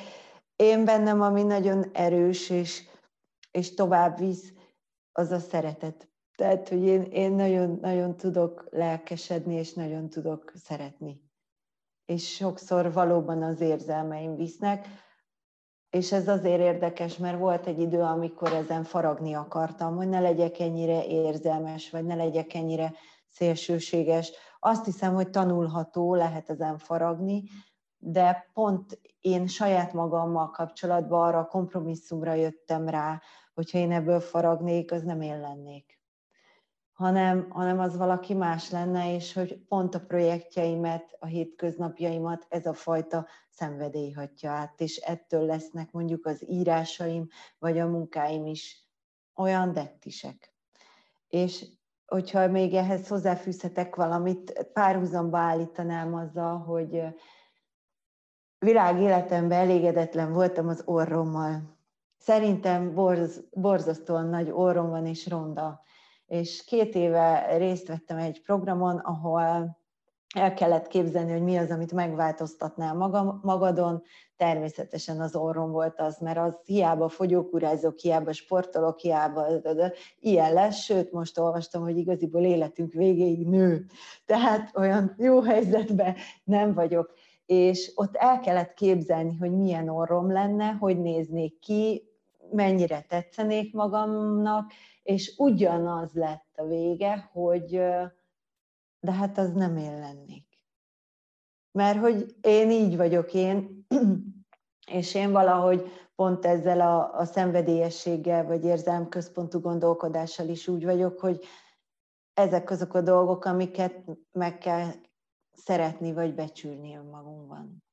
Én 0.55 0.85
bennem, 0.85 1.21
ami 1.21 1.43
nagyon 1.43 1.83
erős 1.93 2.49
és, 2.49 2.83
és 3.51 3.73
tovább 3.73 4.17
visz, 4.17 4.53
az 5.11 5.31
a 5.31 5.39
szeretet. 5.39 6.09
Tehát, 6.35 6.69
hogy 6.69 6.83
én, 6.83 7.01
én 7.01 7.31
nagyon, 7.31 7.77
nagyon 7.81 8.17
tudok 8.17 8.67
lelkesedni, 8.71 9.55
és 9.55 9.73
nagyon 9.73 10.09
tudok 10.09 10.51
szeretni. 10.55 11.21
És 12.05 12.35
sokszor 12.35 12.93
valóban 12.93 13.43
az 13.43 13.61
érzelmeim 13.61 14.35
visznek, 14.35 14.87
és 15.91 16.11
ez 16.11 16.27
azért 16.27 16.59
érdekes, 16.59 17.17
mert 17.17 17.39
volt 17.39 17.67
egy 17.67 17.79
idő, 17.79 18.01
amikor 18.01 18.53
ezen 18.53 18.83
faragni 18.83 19.33
akartam, 19.33 19.95
hogy 19.95 20.09
ne 20.09 20.19
legyek 20.19 20.59
ennyire 20.59 21.05
érzelmes, 21.05 21.89
vagy 21.89 22.03
ne 22.05 22.15
legyek 22.15 22.53
ennyire 22.53 22.93
szélsőséges. 23.29 24.31
Azt 24.59 24.85
hiszem, 24.85 25.13
hogy 25.13 25.29
tanulható, 25.29 26.15
lehet 26.15 26.49
ezen 26.49 26.77
faragni, 26.77 27.43
de 27.97 28.49
pont 28.53 28.99
én 29.21 29.47
saját 29.47 29.93
magammal 29.93 30.49
kapcsolatban 30.49 31.27
arra 31.27 31.39
a 31.39 31.47
kompromisszumra 31.47 32.33
jöttem 32.33 32.89
rá, 32.89 33.21
hogyha 33.53 33.77
én 33.77 33.91
ebből 33.91 34.19
faragnék, 34.19 34.91
az 34.91 35.03
nem 35.03 35.21
én 35.21 35.39
lennék 35.39 36.01
hanem, 37.01 37.49
hanem 37.49 37.79
az 37.79 37.97
valaki 37.97 38.33
más 38.33 38.69
lenne, 38.69 39.13
és 39.13 39.33
hogy 39.33 39.57
pont 39.67 39.95
a 39.95 39.99
projektjeimet, 39.99 41.15
a 41.19 41.25
hétköznapjaimat 41.25 42.45
ez 42.49 42.65
a 42.65 42.73
fajta 42.73 43.27
szenvedély 43.61 44.11
hatja 44.11 44.51
át, 44.51 44.81
és 44.81 44.97
ettől 44.97 45.45
lesznek 45.45 45.91
mondjuk 45.91 46.25
az 46.25 46.49
írásaim, 46.49 47.27
vagy 47.59 47.79
a 47.79 47.87
munkáim 47.87 48.45
is 48.45 48.87
olyan 49.35 49.73
dettisek. 49.73 50.53
És 51.27 51.65
hogyha 52.05 52.47
még 52.47 52.73
ehhez 52.73 53.07
hozzáfűzhetek 53.07 53.95
valamit, 53.95 54.69
párhuzamba 54.73 55.37
állítanám 55.37 56.13
azzal, 56.13 56.57
hogy 56.57 57.03
világ 58.59 59.01
életemben 59.01 59.59
elégedetlen 59.59 60.33
voltam 60.33 60.67
az 60.67 60.81
orrommal. 60.85 61.77
Szerintem 62.17 62.93
borz, 62.93 63.43
borzasztóan 63.51 64.27
nagy 64.27 64.49
orrom 64.51 64.89
van 64.89 65.05
és 65.05 65.27
ronda 65.27 65.81
és 66.31 66.63
két 66.63 66.95
éve 66.95 67.57
részt 67.57 67.87
vettem 67.87 68.17
egy 68.17 68.41
programon, 68.41 68.97
ahol 68.97 69.80
el 70.37 70.53
kellett 70.53 70.87
képzelni, 70.87 71.31
hogy 71.31 71.43
mi 71.43 71.57
az, 71.57 71.71
amit 71.71 71.91
megváltoztatnál 71.91 72.93
maga, 72.93 73.39
magadon. 73.41 74.03
Természetesen 74.37 75.19
az 75.19 75.35
orrom 75.35 75.71
volt 75.71 75.99
az, 75.99 76.17
mert 76.19 76.37
az 76.37 76.53
hiába 76.63 77.09
fogyókúrázok, 77.09 77.99
hiába 77.99 78.33
sportolok, 78.33 78.99
hiába 78.99 79.45
ilyen 80.19 80.53
lesz, 80.53 80.77
sőt, 80.77 81.11
most 81.11 81.37
olvastam, 81.37 81.83
hogy 81.83 81.97
igaziból 81.97 82.43
életünk 82.43 82.93
végéig 82.93 83.47
nő. 83.47 83.85
Tehát 84.25 84.77
olyan 84.77 85.15
jó 85.17 85.41
helyzetben 85.41 86.15
nem 86.43 86.73
vagyok. 86.73 87.13
És 87.45 87.91
ott 87.95 88.15
el 88.15 88.39
kellett 88.39 88.73
képzelni, 88.73 89.37
hogy 89.37 89.51
milyen 89.51 89.89
orrom 89.89 90.31
lenne, 90.31 90.71
hogy 90.71 91.01
néznék 91.01 91.59
ki, 91.59 92.09
mennyire 92.51 93.05
tetszenék 93.09 93.73
magamnak, 93.73 94.71
és 95.03 95.33
ugyanaz 95.37 96.11
lett 96.13 96.53
a 96.55 96.65
vége, 96.65 97.29
hogy 97.33 97.81
de 99.01 99.11
hát 99.11 99.37
az 99.37 99.53
nem 99.53 99.77
én 99.77 99.99
lennék. 99.99 100.47
Mert 101.71 101.99
hogy 101.99 102.35
én 102.41 102.71
így 102.71 102.97
vagyok 102.97 103.33
én, 103.33 103.87
és 104.91 105.15
én 105.15 105.31
valahogy 105.31 105.91
pont 106.15 106.45
ezzel 106.45 106.81
a, 106.81 107.19
a 107.19 107.25
szenvedélyességgel, 107.25 108.45
vagy 108.45 108.63
érzelmközpontú 108.63 109.59
gondolkodással 109.59 110.47
is 110.47 110.67
úgy 110.67 110.83
vagyok, 110.83 111.19
hogy 111.19 111.45
ezek 112.33 112.69
azok 112.69 112.93
a 112.93 113.01
dolgok, 113.01 113.45
amiket 113.45 114.03
meg 114.31 114.57
kell 114.57 114.91
szeretni, 115.51 116.13
vagy 116.13 116.35
becsülni 116.35 116.95
önmagunkban. 116.95 117.83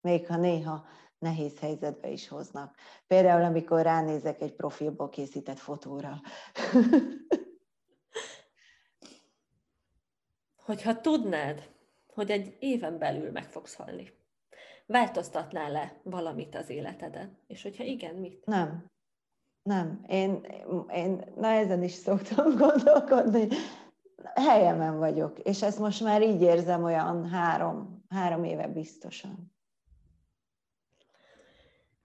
Még 0.00 0.26
ha 0.26 0.36
néha 0.36 0.84
nehéz 1.18 1.58
helyzetbe 1.58 2.08
is 2.08 2.28
hoznak. 2.28 2.76
Például, 3.06 3.44
amikor 3.44 3.82
ránézek 3.82 4.40
egy 4.40 4.54
profilból 4.54 5.08
készített 5.08 5.58
fotóra. 5.58 6.20
Hogyha 10.66 11.00
tudnád, 11.00 11.68
hogy 12.14 12.30
egy 12.30 12.56
éven 12.58 12.98
belül 12.98 13.30
meg 13.30 13.44
fogsz 13.44 13.74
halni, 13.74 14.12
változtatnál 14.86 15.70
le 15.70 16.00
valamit 16.02 16.54
az 16.54 16.70
életeden? 16.70 17.38
És 17.46 17.62
hogyha 17.62 17.84
igen, 17.84 18.14
mit? 18.14 18.46
Nem. 18.46 18.84
Nem. 19.62 20.04
Én, 20.08 20.46
én 20.94 21.24
na 21.36 21.48
ezen 21.48 21.82
is 21.82 21.92
szoktam 21.92 22.56
gondolkodni. 22.66 23.48
Helyemen 24.34 24.98
vagyok, 24.98 25.38
és 25.38 25.62
ezt 25.62 25.78
most 25.78 26.02
már 26.02 26.22
így 26.22 26.42
érzem 26.42 26.84
olyan 26.84 27.28
három, 27.28 28.04
három 28.08 28.44
éve 28.44 28.68
biztosan. 28.68 29.55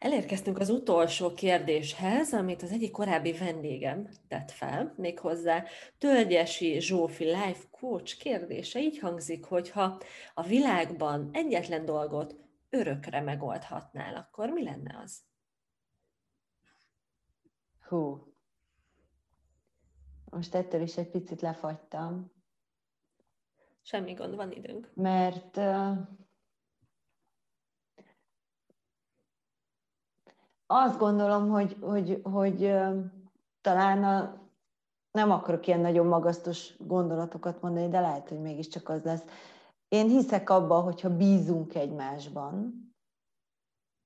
Elérkeztünk 0.02 0.60
az 0.60 0.70
utolsó 0.70 1.34
kérdéshez, 1.34 2.34
amit 2.34 2.62
az 2.62 2.72
egyik 2.72 2.92
korábbi 2.92 3.32
vendégem 3.32 4.08
tett 4.28 4.52
fel, 4.52 4.94
méghozzá 4.98 5.64
Tölgyesi 5.98 6.80
Zsófi 6.80 7.24
Life 7.24 7.64
Coach 7.72 8.18
kérdése 8.18 8.80
így 8.80 9.00
hangzik, 9.00 9.46
hogy 9.46 9.70
ha 9.70 10.02
a 10.34 10.44
világban 10.44 11.30
egyetlen 11.34 11.86
dolgot 11.86 12.36
örökre 12.70 13.22
megoldhatnál, 13.22 14.16
akkor 14.16 14.50
mi 14.50 14.64
lenne 14.64 15.00
az? 15.04 15.22
Hú. 17.88 18.34
Most 20.26 20.56
ettől 20.56 20.82
is 20.82 20.98
egy 20.98 21.10
picit 21.10 21.42
lefagytam. 21.42 22.32
Semmi 23.82 24.14
gond, 24.14 24.36
van 24.36 24.52
időnk. 24.52 24.92
Mert 24.94 25.58
uh 25.58 25.98
azt 30.72 30.98
gondolom, 30.98 31.50
hogy, 31.50 31.78
hogy, 31.82 32.22
hogy 32.24 32.74
talán 33.62 34.04
a, 34.04 34.40
nem 35.12 35.32
akarok 35.32 35.68
ilyen 35.68 35.80
nagyon 35.80 36.06
magasztos 36.06 36.74
gondolatokat 36.78 37.62
mondani, 37.62 37.88
de 37.88 38.00
lehet, 38.00 38.30
hogy 38.30 38.42
mégiscsak 38.42 38.90
az 38.90 39.04
lesz. 39.04 39.24
Én 39.88 40.08
hiszek 40.08 40.50
abba, 40.50 40.80
hogyha 40.80 41.16
bízunk 41.16 41.76
egymásban, 41.76 42.86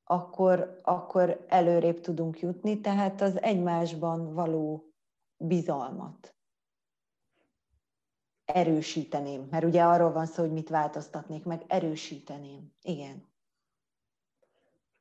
akkor, 0.04 0.80
akkor 0.84 1.45
előrébb 1.47 2.01
tudunk 2.01 2.39
jutni, 2.39 2.82
tehát 2.82 3.21
az 3.21 3.41
egymásban 3.41 4.34
való 4.34 4.93
bizalmat 5.38 6.36
erősíteném, 8.45 9.47
mert 9.51 9.63
ugye 9.63 9.84
arról 9.84 10.12
van 10.12 10.25
szó, 10.25 10.43
hogy 10.43 10.51
mit 10.51 10.69
változtatnék 10.69 11.43
meg, 11.43 11.63
erősíteném. 11.67 12.71
Igen. 12.82 13.23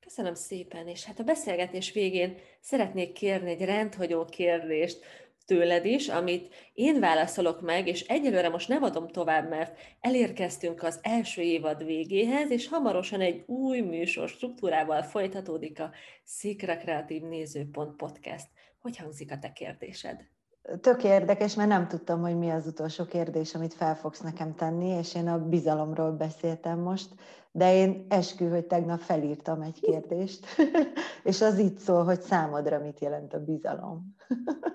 Köszönöm 0.04 0.34
szépen, 0.34 0.88
és 0.88 1.04
hát 1.04 1.18
a 1.18 1.24
beszélgetés 1.24 1.92
végén 1.92 2.36
szeretnék 2.60 3.12
kérni 3.12 3.50
egy 3.50 3.64
rendhagyó 3.64 4.24
kérdést 4.24 5.04
tőled 5.46 5.84
is, 5.84 6.08
amit 6.08 6.54
én 6.74 7.00
válaszolok 7.00 7.60
meg, 7.60 7.86
és 7.86 8.00
egyelőre 8.00 8.48
most 8.48 8.68
nem 8.68 8.82
adom 8.82 9.08
tovább, 9.08 9.48
mert 9.48 9.78
elérkeztünk 10.00 10.82
az 10.82 10.98
első 11.02 11.42
évad 11.42 11.84
végéhez, 11.84 12.50
és 12.50 12.68
hamarosan 12.68 13.20
egy 13.20 13.42
új 13.46 13.80
műsor 13.80 14.28
struktúrával 14.28 15.02
folytatódik 15.02 15.80
a 15.80 15.90
Szikra 16.24 16.76
Kreatív 16.76 17.22
Nézőpont 17.22 17.96
Podcast. 17.96 18.46
Hogy 18.78 18.96
hangzik 18.96 19.32
a 19.32 19.38
te 19.38 19.52
kérdésed? 19.52 20.33
Tök 20.80 21.04
érdekes, 21.04 21.54
mert 21.54 21.68
nem 21.68 21.88
tudtam, 21.88 22.20
hogy 22.20 22.38
mi 22.38 22.50
az 22.50 22.66
utolsó 22.66 23.04
kérdés, 23.04 23.54
amit 23.54 23.74
fel 23.74 23.96
fogsz 23.96 24.20
nekem 24.20 24.54
tenni, 24.54 24.88
és 24.88 25.14
én 25.14 25.28
a 25.28 25.48
bizalomról 25.48 26.12
beszéltem 26.12 26.78
most, 26.78 27.14
de 27.50 27.74
én 27.74 28.06
eskü, 28.08 28.48
hogy 28.48 28.66
tegnap 28.66 29.00
felírtam 29.00 29.62
egy 29.62 29.80
kérdést, 29.80 30.46
és 31.24 31.40
az 31.40 31.58
itt 31.58 31.78
szól, 31.78 32.04
hogy 32.04 32.20
számodra 32.20 32.78
mit 32.78 33.00
jelent 33.00 33.34
a 33.34 33.44
bizalom. 33.44 34.14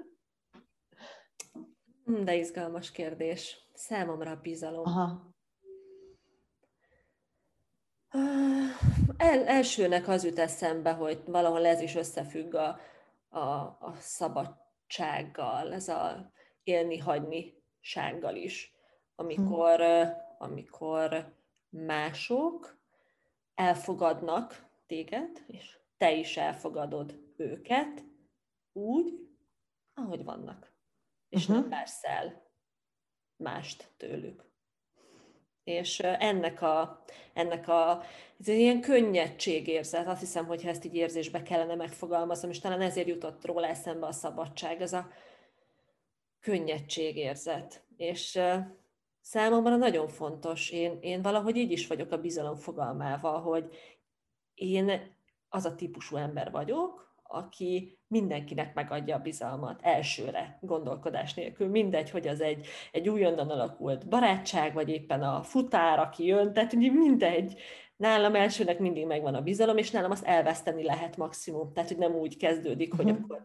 De 2.26 2.36
izgalmas 2.36 2.92
kérdés. 2.92 3.70
Számomra 3.74 4.32
a 4.32 4.40
bizalom. 4.42 4.86
Aha. 4.86 5.34
El, 9.18 9.46
elsőnek 9.46 10.08
az 10.08 10.24
jut 10.24 10.40
eszembe, 10.40 10.92
hogy 10.92 11.24
valahol 11.26 11.66
ez 11.66 11.82
is 11.82 11.96
összefügg 11.96 12.54
a, 12.54 12.80
a, 13.30 13.40
a 13.80 13.94
szabadsággal, 14.90 15.74
ez 15.74 15.88
a 15.88 16.32
élni, 16.64 16.98
hagyni 16.98 17.64
sággal 17.80 18.36
is. 18.36 18.74
Amikor, 19.16 19.82
amikor 20.38 21.36
mások 21.70 22.80
elfogadnak 23.54 24.68
téged, 24.88 25.44
és 25.48 25.80
te 25.98 26.12
is 26.12 26.38
elfogadod 26.38 27.20
őket 27.36 28.04
úgy, 28.72 29.28
ahogy 29.94 30.24
vannak 30.24 30.72
és 31.30 31.42
uh-huh. 31.42 31.60
nem 31.60 31.70
vársz 31.70 32.04
el 32.04 32.48
mást 33.36 33.94
tőlük. 33.98 34.49
És 35.70 36.00
ennek 36.00 36.62
a, 36.62 37.04
ennek 37.34 37.68
a 37.68 38.04
ez 38.40 38.50
egy 38.50 38.60
ilyen 38.60 38.82
könnyedségérzet, 38.82 40.08
azt 40.08 40.20
hiszem, 40.20 40.46
hogy 40.46 40.66
ezt 40.66 40.86
így 40.86 40.96
érzésbe 40.96 41.42
kellene 41.42 41.76
megfogalmaznom, 41.76 42.52
és 42.52 42.60
talán 42.60 42.82
ezért 42.82 43.08
jutott 43.08 43.46
róla 43.46 43.68
eszembe 43.68 44.06
a 44.06 44.12
szabadság, 44.12 44.82
ez 44.82 44.94
a 44.94 45.08
könnyedségérzet. 46.40 47.84
És 47.98 48.40
számomra 49.22 49.76
nagyon 49.76 50.08
fontos, 50.08 50.70
én, 50.70 50.98
én 51.02 51.22
valahogy 51.22 51.56
így 51.58 51.72
is 51.72 51.88
vagyok 51.88 52.12
a 52.12 52.22
bizalom 52.22 52.56
fogalmával, 52.56 53.42
hogy 53.42 53.76
én 54.54 55.16
az 55.50 55.66
a 55.66 55.76
típusú 55.76 56.16
ember 56.16 56.52
vagyok, 56.52 57.09
aki 57.32 58.00
mindenkinek 58.08 58.74
megadja 58.74 59.16
a 59.16 59.20
bizalmat 59.20 59.80
elsőre, 59.82 60.58
gondolkodás 60.62 61.34
nélkül. 61.34 61.68
Mindegy, 61.68 62.10
hogy 62.10 62.28
az 62.28 62.42
egy, 62.42 62.68
egy 62.92 63.10
újonnan 63.10 63.50
alakult 63.50 64.08
barátság, 64.08 64.74
vagy 64.74 64.90
éppen 64.90 65.24
a 65.24 65.44
futár, 65.44 66.00
aki 66.00 66.26
jön, 66.26 66.54
tehát 66.54 66.74
mindegy. 66.74 67.62
Nálam 67.96 68.36
elsőnek 68.36 68.80
mindig 68.80 69.06
megvan 69.06 69.36
a 69.36 69.42
bizalom, 69.42 69.78
és 69.78 69.92
nálam 69.92 70.12
azt 70.12 70.26
elveszteni 70.26 70.84
lehet 70.84 71.18
maximum. 71.18 71.74
Tehát, 71.74 71.90
hogy 71.90 71.98
nem 72.00 72.16
úgy 72.16 72.38
kezdődik, 72.38 72.94
uh-huh. 72.94 73.10
hogy 73.10 73.18
akkor 73.24 73.42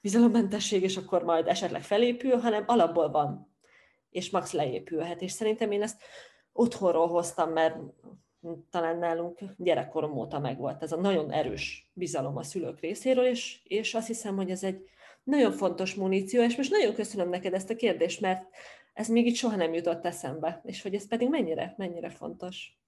bizalommentesség, 0.00 0.82
és 0.82 0.96
akkor 0.96 1.22
majd 1.22 1.48
esetleg 1.48 1.82
felépül, 1.82 2.36
hanem 2.36 2.64
alapból 2.66 3.10
van, 3.10 3.56
és 4.10 4.30
max 4.30 4.52
leépülhet. 4.52 5.22
És 5.22 5.32
szerintem 5.32 5.70
én 5.70 5.82
ezt 5.82 6.02
otthonról 6.52 7.08
hoztam, 7.08 7.50
mert 7.50 7.76
talán 8.70 8.98
nálunk 8.98 9.38
gyerekkorom 9.56 10.16
óta 10.16 10.38
megvolt 10.38 10.82
ez 10.82 10.92
a 10.92 11.00
nagyon 11.00 11.30
erős 11.30 11.90
bizalom 11.92 12.36
a 12.36 12.42
szülők 12.42 12.80
részéről, 12.80 13.24
és, 13.24 13.60
és 13.64 13.94
azt 13.94 14.06
hiszem, 14.06 14.36
hogy 14.36 14.50
ez 14.50 14.62
egy 14.62 14.88
nagyon 15.22 15.52
fontos 15.52 15.94
muníció, 15.94 16.42
és 16.42 16.56
most 16.56 16.70
nagyon 16.70 16.94
köszönöm 16.94 17.28
neked 17.28 17.54
ezt 17.54 17.70
a 17.70 17.76
kérdést, 17.76 18.20
mert 18.20 18.46
ez 18.92 19.08
még 19.08 19.26
itt 19.26 19.34
soha 19.34 19.56
nem 19.56 19.74
jutott 19.74 20.04
eszembe, 20.04 20.60
és 20.64 20.82
hogy 20.82 20.94
ez 20.94 21.08
pedig 21.08 21.28
mennyire, 21.28 21.74
mennyire 21.76 22.08
fontos. 22.08 22.78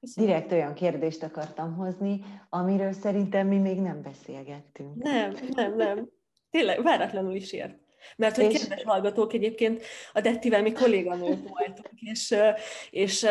Köszönöm. 0.00 0.28
Direkt 0.28 0.52
olyan 0.52 0.74
kérdést 0.74 1.22
akartam 1.22 1.74
hozni, 1.74 2.20
amiről 2.48 2.92
szerintem 2.92 3.46
mi 3.46 3.58
még 3.58 3.80
nem 3.80 4.02
beszélgettünk. 4.02 5.02
Nem, 5.02 5.34
nem, 5.48 5.76
nem. 5.76 6.08
Tényleg, 6.50 6.82
váratlanul 6.82 7.34
is 7.34 7.52
ért. 7.52 7.78
Mert 8.16 8.36
hogy 8.36 8.52
és... 8.52 8.60
kedves 8.60 8.82
hallgatók, 8.82 9.32
egyébként 9.32 9.82
a 10.12 10.20
Dettivel 10.20 10.62
mi 10.62 10.72
kolléganők 10.72 11.48
voltunk, 11.48 12.00
és, 12.00 12.34
és 12.90 13.26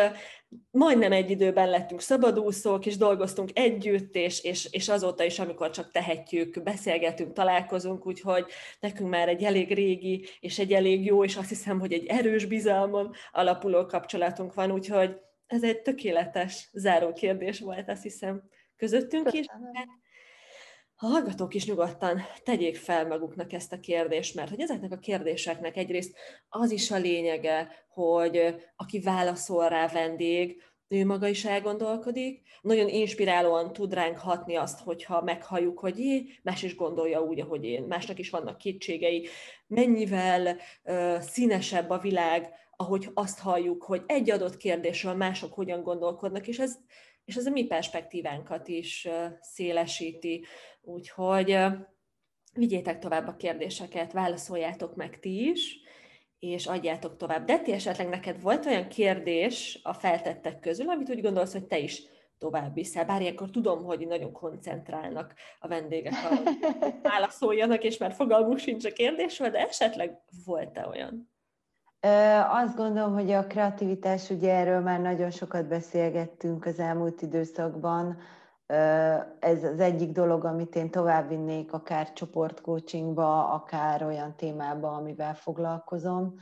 majdnem 0.70 1.12
egy 1.12 1.30
időben 1.30 1.70
lettünk 1.70 2.00
szabadúszók, 2.00 2.86
és 2.86 2.96
dolgoztunk 2.96 3.50
együtt, 3.54 4.14
és, 4.14 4.42
és, 4.42 4.68
és 4.70 4.88
azóta 4.88 5.24
is, 5.24 5.38
amikor 5.38 5.70
csak 5.70 5.90
tehetjük, 5.90 6.62
beszélgetünk, 6.62 7.32
találkozunk, 7.32 8.06
úgyhogy 8.06 8.44
nekünk 8.80 9.10
már 9.10 9.28
egy 9.28 9.42
elég 9.42 9.74
régi, 9.74 10.26
és 10.40 10.58
egy 10.58 10.72
elég 10.72 11.04
jó, 11.04 11.24
és 11.24 11.36
azt 11.36 11.48
hiszem, 11.48 11.80
hogy 11.80 11.92
egy 11.92 12.06
erős 12.06 12.44
bizalmon 12.44 13.12
alapuló 13.32 13.86
kapcsolatunk 13.86 14.54
van, 14.54 14.72
úgyhogy 14.72 15.16
ez 15.46 15.62
egy 15.62 15.82
tökéletes 15.82 16.68
záró 16.72 17.12
kérdés 17.12 17.60
volt, 17.60 17.88
azt 17.88 18.02
hiszem, 18.02 18.42
közöttünk 18.76 19.32
is. 19.32 19.46
A 21.00 21.06
hallgatók 21.06 21.54
is 21.54 21.66
nyugodtan 21.66 22.20
tegyék 22.44 22.76
fel 22.76 23.06
maguknak 23.06 23.52
ezt 23.52 23.72
a 23.72 23.80
kérdést, 23.80 24.34
mert 24.34 24.48
hogy 24.48 24.60
ezeknek 24.60 24.92
a 24.92 24.98
kérdéseknek 24.98 25.76
egyrészt 25.76 26.16
az 26.48 26.70
is 26.70 26.90
a 26.90 26.96
lényege, 26.96 27.68
hogy 27.88 28.54
aki 28.76 29.00
válaszol 29.00 29.68
rá 29.68 29.88
vendég, 29.88 30.62
ő 30.88 31.04
maga 31.04 31.28
is 31.28 31.44
elgondolkodik, 31.44 32.42
nagyon 32.60 32.88
inspirálóan 32.88 33.72
tud 33.72 33.94
ránk 33.94 34.18
hatni 34.18 34.54
azt, 34.54 34.80
hogyha 34.80 35.22
meghalljuk, 35.22 35.78
hogy 35.78 35.98
jé, 35.98 36.26
más 36.42 36.62
is 36.62 36.76
gondolja 36.76 37.20
úgy, 37.20 37.40
ahogy 37.40 37.64
én, 37.64 37.82
másnak 37.82 38.18
is 38.18 38.30
vannak 38.30 38.58
kétségei, 38.58 39.28
mennyivel 39.66 40.56
uh, 40.84 41.20
színesebb 41.20 41.90
a 41.90 41.98
világ, 41.98 42.52
ahogy 42.76 43.08
azt 43.14 43.38
halljuk, 43.38 43.82
hogy 43.82 44.02
egy 44.06 44.30
adott 44.30 44.56
kérdésről 44.56 45.14
mások 45.14 45.52
hogyan 45.52 45.82
gondolkodnak, 45.82 46.48
és 46.48 46.58
ez, 46.58 46.78
és 47.28 47.36
ez 47.36 47.46
a 47.46 47.50
mi 47.50 47.64
perspektívánkat 47.64 48.68
is 48.68 49.08
szélesíti. 49.40 50.44
Úgyhogy 50.80 51.58
vigyétek 52.54 52.98
tovább 52.98 53.28
a 53.28 53.36
kérdéseket, 53.36 54.12
válaszoljátok 54.12 54.96
meg 54.96 55.18
ti 55.18 55.48
is, 55.50 55.80
és 56.38 56.66
adjátok 56.66 57.16
tovább. 57.16 57.44
De 57.44 57.58
ti 57.58 57.72
esetleg 57.72 58.08
neked 58.08 58.40
volt 58.40 58.66
olyan 58.66 58.88
kérdés 58.88 59.80
a 59.82 59.92
feltettek 59.92 60.60
közül, 60.60 60.88
amit 60.88 61.10
úgy 61.10 61.22
gondolsz, 61.22 61.52
hogy 61.52 61.66
te 61.66 61.78
is 61.78 62.02
tovább 62.38 62.74
viszel. 62.74 63.04
Bár 63.04 63.20
ilyenkor 63.20 63.50
tudom, 63.50 63.84
hogy 63.84 64.06
nagyon 64.06 64.32
koncentrálnak 64.32 65.34
a 65.58 65.68
vendégek, 65.68 66.14
hogy 66.14 66.56
válaszoljanak, 67.02 67.84
és 67.84 67.98
már 67.98 68.12
fogalmuk 68.12 68.58
sincs 68.58 68.84
a 68.84 68.92
kérdésről, 68.92 69.50
de 69.50 69.58
esetleg 69.58 70.18
volt-e 70.44 70.86
olyan? 70.86 71.30
Azt 72.50 72.76
gondolom, 72.76 73.12
hogy 73.12 73.30
a 73.30 73.46
kreativitás, 73.46 74.30
ugye 74.30 74.54
erről 74.54 74.80
már 74.80 75.00
nagyon 75.00 75.30
sokat 75.30 75.68
beszélgettünk 75.68 76.66
az 76.66 76.78
elmúlt 76.78 77.22
időszakban, 77.22 78.18
ez 79.38 79.64
az 79.64 79.80
egyik 79.80 80.10
dolog, 80.12 80.44
amit 80.44 80.74
én 80.74 80.90
továbbvinnék 80.90 81.72
akár 81.72 82.12
csoportcoachingba, 82.12 83.48
akár 83.52 84.02
olyan 84.02 84.36
témába, 84.36 84.92
amivel 84.92 85.34
foglalkozom. 85.34 86.34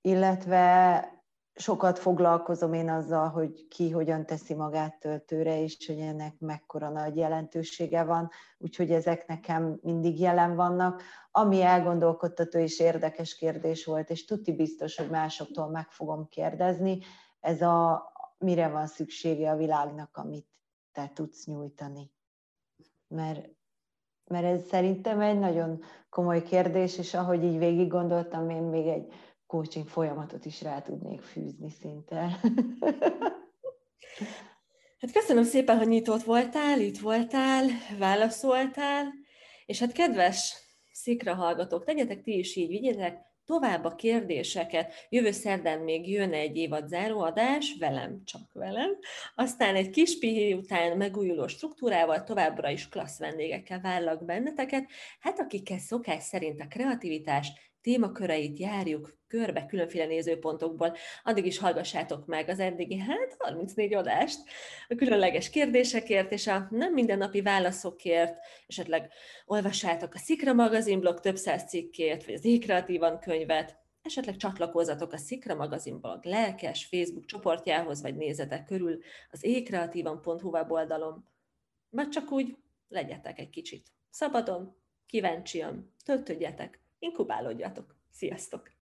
Illetve 0.00 1.08
sokat 1.54 1.98
foglalkozom 1.98 2.72
én 2.72 2.90
azzal, 2.90 3.28
hogy 3.28 3.68
ki 3.68 3.90
hogyan 3.90 4.26
teszi 4.26 4.54
magát 4.54 4.98
töltőre, 4.98 5.62
és 5.62 5.86
hogy 5.86 5.98
ennek 5.98 6.38
mekkora 6.38 6.88
nagy 6.88 7.16
jelentősége 7.16 8.04
van, 8.04 8.30
úgyhogy 8.58 8.90
ezek 8.90 9.26
nekem 9.26 9.78
mindig 9.82 10.20
jelen 10.20 10.54
vannak. 10.54 11.02
Ami 11.30 11.62
elgondolkodtató 11.62 12.58
és 12.58 12.78
érdekes 12.80 13.36
kérdés 13.36 13.84
volt, 13.84 14.10
és 14.10 14.24
tuti 14.24 14.52
biztos, 14.52 14.96
hogy 14.96 15.10
másoktól 15.10 15.68
meg 15.68 15.90
fogom 15.90 16.28
kérdezni, 16.28 16.98
ez 17.40 17.62
a 17.62 18.12
mire 18.38 18.68
van 18.68 18.86
szüksége 18.86 19.50
a 19.50 19.56
világnak, 19.56 20.16
amit 20.16 20.46
te 20.92 21.10
tudsz 21.14 21.46
nyújtani. 21.46 22.10
Mert, 23.08 23.48
mert 24.24 24.44
ez 24.44 24.66
szerintem 24.66 25.20
egy 25.20 25.38
nagyon 25.38 25.80
komoly 26.08 26.42
kérdés, 26.42 26.98
és 26.98 27.14
ahogy 27.14 27.44
így 27.44 27.58
végig 27.58 27.88
gondoltam, 27.88 28.50
én 28.50 28.62
még 28.62 28.86
egy 28.86 29.12
coaching 29.54 29.88
folyamatot 29.88 30.44
is 30.44 30.62
rá 30.62 30.80
tudnék 30.80 31.20
fűzni 31.20 31.70
szinte. 31.80 32.40
Hát 35.00 35.12
köszönöm 35.12 35.44
szépen, 35.44 35.76
hogy 35.78 35.88
nyitott 35.88 36.22
voltál, 36.22 36.80
itt 36.80 36.98
voltál, 36.98 37.66
válaszoltál, 37.98 39.12
és 39.66 39.78
hát 39.78 39.92
kedves 39.92 40.54
szikra 40.92 41.34
hallgatók, 41.34 41.84
tegyetek 41.84 42.22
ti 42.22 42.38
is 42.38 42.56
így, 42.56 42.68
vigyétek 42.68 43.18
tovább 43.44 43.84
a 43.84 43.94
kérdéseket. 43.94 44.92
Jövő 45.08 45.30
szerdán 45.30 45.78
még 45.78 46.10
jön 46.10 46.32
egy 46.32 46.56
évad 46.56 46.88
záróadás, 46.88 47.76
velem, 47.78 48.22
csak 48.24 48.52
velem. 48.52 48.90
Aztán 49.34 49.74
egy 49.74 49.90
kis 49.90 50.18
pihi 50.18 50.52
után 50.52 50.96
megújuló 50.96 51.46
struktúrával, 51.46 52.24
továbbra 52.24 52.70
is 52.70 52.88
klassz 52.88 53.18
vendégekkel 53.18 53.80
vállak 53.80 54.24
benneteket. 54.24 54.90
Hát 55.20 55.40
akikkel 55.40 55.78
szokás 55.78 56.22
szerint 56.22 56.60
a 56.60 56.66
kreativitás 56.66 57.73
témaköreit 57.84 58.58
járjuk 58.58 59.18
körbe 59.26 59.66
különféle 59.66 60.06
nézőpontokból. 60.06 60.96
Addig 61.22 61.46
is 61.46 61.58
hallgassátok 61.58 62.26
meg 62.26 62.48
az 62.48 62.58
eddigi, 62.58 62.98
hát 62.98 63.36
34 63.38 63.94
adást 63.94 64.40
a 64.88 64.94
különleges 64.94 65.50
kérdésekért 65.50 66.32
és 66.32 66.46
a 66.46 66.66
nem 66.70 66.92
mindennapi 66.92 67.42
válaszokért, 67.42 68.36
esetleg 68.66 69.12
olvassátok 69.44 70.14
a 70.14 70.18
Szikra 70.18 70.52
magazin 70.52 71.00
blog 71.00 71.20
több 71.20 71.36
száz 71.36 71.68
cikkét, 71.68 72.24
vagy 72.24 72.34
az 72.34 72.44
Ékreatívan 72.44 73.18
könyvet, 73.18 73.76
esetleg 74.02 74.36
csatlakozzatok 74.36 75.12
a 75.12 75.16
Szikra 75.16 75.54
magazin 75.54 76.00
blog 76.00 76.24
lelkes 76.24 76.84
Facebook 76.84 77.24
csoportjához, 77.24 78.02
vagy 78.02 78.16
nézzetek 78.16 78.64
körül 78.64 78.98
az 79.30 79.44
ékreatívan.hu 79.44 80.50
weboldalon. 80.50 81.28
Vagy 81.90 82.08
csak 82.08 82.32
úgy 82.32 82.56
legyetek 82.88 83.38
egy 83.38 83.50
kicsit 83.50 83.86
szabadon, 84.10 84.76
kíváncsian, 85.06 85.94
töltödjetek, 86.04 86.83
inkubálódjatok. 87.04 87.94
Sziasztok! 88.10 88.70